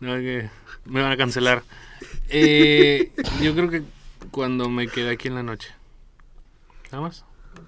[0.00, 0.50] No, que
[0.84, 1.62] me van a cancelar.
[2.28, 3.82] Eh, yo creo que
[4.30, 5.70] cuando me quedé aquí en la noche.
[6.92, 7.24] Nada más.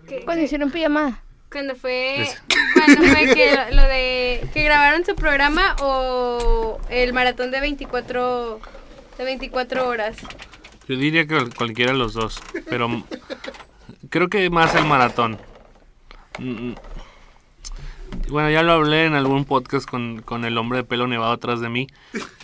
[0.06, 1.22] ¿Qué- Cuando qué- hicieron pijamada.
[1.50, 2.28] Cuando fue,
[2.74, 8.60] cuando fue que lo, lo de que grabaron su programa o el maratón de 24
[9.16, 10.16] de 24 horas.
[10.88, 12.40] Yo diría que cual- cualquiera de los dos.
[12.68, 13.02] Pero
[14.10, 15.38] creo que más el maratón.
[16.38, 16.72] Mm,
[18.28, 21.60] Bueno, ya lo hablé en algún podcast con, con el hombre de pelo nevado atrás
[21.60, 21.86] de mí.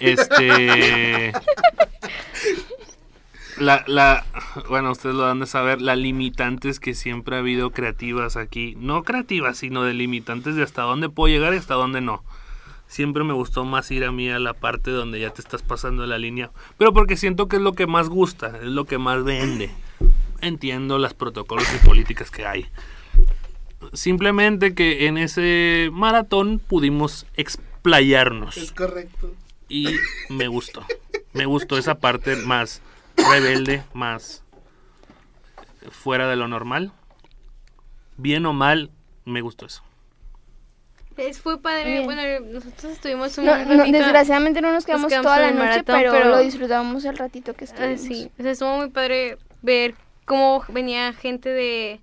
[0.00, 1.32] Este.
[3.58, 4.24] La, la,
[4.68, 8.74] bueno, ustedes lo han de saber, las limitantes que siempre ha habido creativas aquí.
[8.78, 12.24] No creativas, sino de limitantes de hasta dónde puedo llegar y hasta dónde no.
[12.86, 16.06] Siempre me gustó más ir a mí a la parte donde ya te estás pasando
[16.06, 16.50] la línea.
[16.78, 19.70] Pero porque siento que es lo que más gusta, es lo que más vende.
[20.40, 22.66] Entiendo los protocolos y políticas que hay.
[23.92, 29.32] Simplemente que en ese maratón pudimos explayarnos Es correcto.
[29.68, 29.88] y
[30.28, 30.84] me gustó.
[31.32, 32.80] Me gustó esa parte más
[33.16, 34.42] rebelde, más
[35.90, 36.92] fuera de lo normal.
[38.16, 38.90] Bien o mal,
[39.24, 39.82] me gustó eso.
[41.16, 41.90] Es fue padre.
[41.92, 42.04] Bien.
[42.04, 45.58] Bueno, nosotros estuvimos un No, no, ratito- desgraciadamente no nos quedamos quedamos toda la noche,
[45.64, 48.00] maratón, pero, pero- lo disfrutamos el ratito que Ah, estuvimos.
[48.00, 49.94] sí, o sea, estuvo muy padre ver
[50.24, 52.00] cómo venía gente de,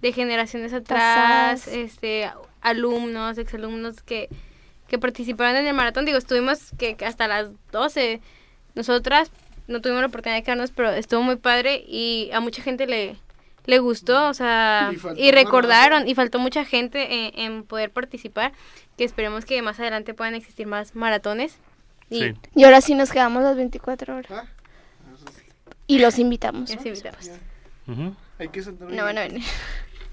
[0.00, 1.68] de generaciones atrás, Pasadas.
[1.68, 2.30] este,
[2.60, 4.28] alumnos, exalumnos que,
[4.86, 6.04] que participaron en el maratón.
[6.04, 8.20] Digo, estuvimos que, que hasta las 12.
[8.76, 9.30] Nosotras
[9.66, 13.16] no tuvimos la oportunidad de quedarnos, pero estuvo muy padre y a mucha gente le,
[13.66, 18.52] le gustó, o sea, Y recordaron, y faltó mucha gente en, en poder participar,
[18.96, 21.58] que esperemos que más adelante puedan existir más maratones.
[22.10, 22.34] Y Sí.
[22.54, 24.30] Y ahora sí nos quedamos las 24 horas.
[24.30, 24.44] Ah,
[25.86, 26.70] Y los invitamos.
[26.70, 27.30] les invitamos.
[27.86, 28.14] Ujú.
[28.38, 29.42] hay que No van a venir.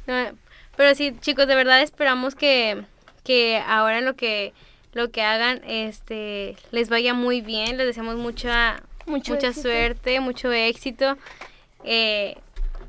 [0.08, 0.16] No,
[0.76, 2.84] pero sí, chicos, de verdad esperamos que,
[3.24, 4.54] que ahora lo que
[4.94, 7.78] lo que hagan este les vaya muy bien.
[7.78, 9.62] Les deseamos mucha Mucho mucha éxito.
[9.70, 11.18] suerte, mucho éxito.
[11.84, 12.38] Eh,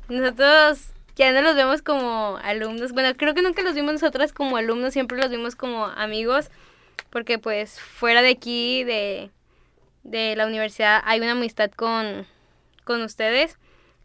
[0.09, 2.91] nosotros ya no los vemos como alumnos.
[2.91, 6.49] Bueno, creo que nunca los vimos nosotras como alumnos, siempre los vimos como amigos,
[7.09, 9.29] porque pues fuera de aquí, de,
[10.03, 12.25] de la universidad, hay una amistad con,
[12.83, 13.57] con ustedes.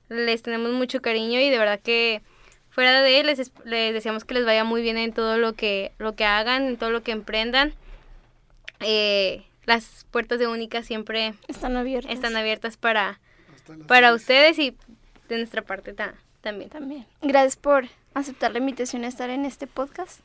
[0.08, 2.22] Les tenemos mucho cariño y de verdad que
[2.70, 5.52] fuera de él les, es- les deseamos que les vaya muy bien en todo lo
[5.54, 7.74] que, lo que hagan, en todo lo que emprendan.
[8.80, 12.10] Eh, las puertas de Única siempre Están abiertos.
[12.12, 13.20] están abiertas para,
[13.86, 14.76] para ustedes y
[15.28, 16.70] de nuestra parte ta- también.
[16.70, 17.06] También.
[17.22, 20.20] Gracias por aceptar la invitación a estar en este podcast.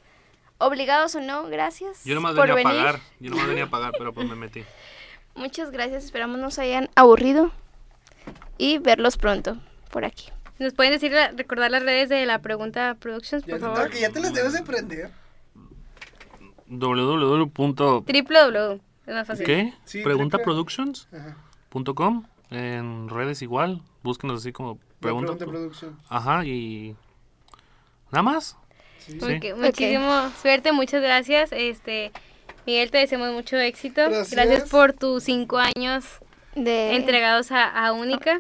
[0.60, 2.06] Obligados o no, gracias.
[2.06, 3.00] Yo nomás por venía a pagar.
[3.20, 4.64] Yo nomás venía a pagar, pero pues me metí.
[5.36, 6.06] Muchas gracias.
[6.06, 7.52] Esperamos no se hayan aburrido
[8.58, 9.58] y verlos pronto
[9.92, 10.30] por aquí.
[10.60, 13.84] ¿Nos pueden decir, recordar las redes de la Pregunta Productions, Ya por te, favor?
[13.90, 15.12] toca, ya te las debes de aprender.
[16.68, 17.52] www.
[17.56, 18.82] www.
[19.06, 19.46] Es más fácil.
[19.46, 19.74] ¿Qué?
[19.86, 22.24] Sí, Pregunta triple- Productions.com.
[22.26, 22.30] Ajá.
[22.52, 23.82] En redes igual.
[24.04, 25.34] Búsquenos así como Pregunta.
[25.36, 26.00] Pregunta producción.
[26.10, 26.96] Ajá, y.
[28.12, 28.58] Nada más.
[29.00, 29.18] Sí.
[29.58, 31.52] Muchísimo suerte, muchas gracias.
[31.52, 32.12] Este,
[32.66, 34.02] Miguel, te deseamos mucho éxito.
[34.10, 34.70] Gracias.
[34.70, 36.06] por tus cinco años
[36.56, 36.96] De...
[36.96, 38.38] entregados a, a Única.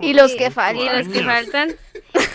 [0.00, 0.98] Y los que Y faltan.
[0.98, 1.70] los que faltan.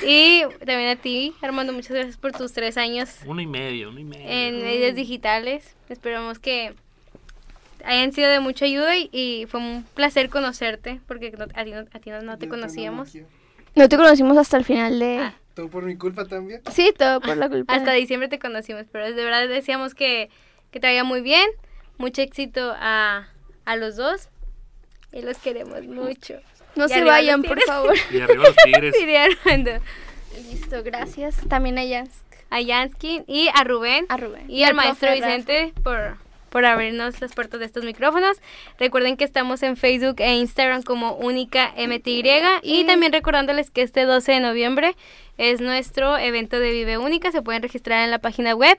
[0.06, 4.00] Y también a ti, Armando, muchas gracias por tus tres años Uno y medio, uno
[4.00, 4.26] y medio.
[4.28, 5.76] en medios digitales.
[5.90, 6.76] Esperamos que
[7.86, 11.72] hayan sido de mucha ayuda y, y fue un placer conocerte porque no- a ti
[11.72, 13.14] no, a ti no- no te conocíamos.
[13.76, 15.18] No te conocimos hasta el final de...
[15.20, 15.34] Ah.
[15.54, 16.62] Todo por mi culpa también.
[16.72, 17.74] Sí, todo por la culpa.
[17.74, 20.30] Hasta diciembre te conocimos, pero de verdad decíamos que,
[20.70, 21.50] que te vaya muy bien,
[21.98, 23.28] mucho éxito a,
[23.66, 24.30] a los dos
[25.12, 26.36] Y los queremos mucho.
[26.76, 27.96] No Y se vayan, por favor.
[28.12, 28.96] Y arriba los tigres.
[30.52, 31.38] Listo, gracias.
[31.50, 32.12] También a Jans.
[32.50, 34.06] A Jansky y a Rubén.
[34.10, 34.50] A Rubén.
[34.50, 35.12] Y al al maestro.
[35.12, 36.18] Vicente por,
[36.50, 38.38] por abrirnos las puertas de estos micrófonos.
[38.80, 42.24] Recuerden que estamos en Facebook e Instagram como Única MTY.
[42.64, 44.96] Y también recordándoles que este 12 de noviembre
[45.38, 47.32] es nuestro evento de Vive Única.
[47.32, 48.78] Se pueden registrar en la página web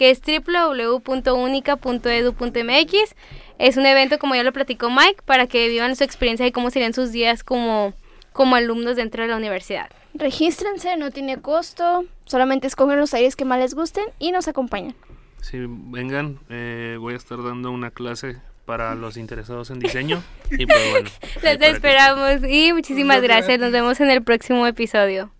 [0.00, 3.14] que es www.unica.edu.mx.
[3.58, 6.70] Es un evento, como ya lo platicó Mike, para que vivan su experiencia y cómo
[6.70, 7.92] serían sus días como,
[8.32, 9.90] como alumnos dentro de la universidad.
[10.14, 12.06] Regístrense, no tiene costo.
[12.24, 14.94] Solamente escogen los talleres que más les gusten y nos acompañan.
[15.42, 18.36] Si vengan, eh, voy a estar dando una clase
[18.66, 20.22] para los interesados en diseño.
[20.50, 21.10] Y pues bueno.
[21.42, 23.58] Los que- esperamos y muchísimas gracias.
[23.58, 25.30] Nos vemos en el próximo episodio.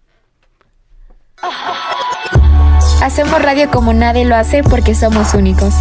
[3.02, 5.74] Hacemos radio como nadie lo hace porque somos únicos.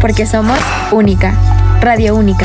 [0.00, 0.58] Porque somos
[0.92, 1.34] única.
[1.80, 2.38] Radio única.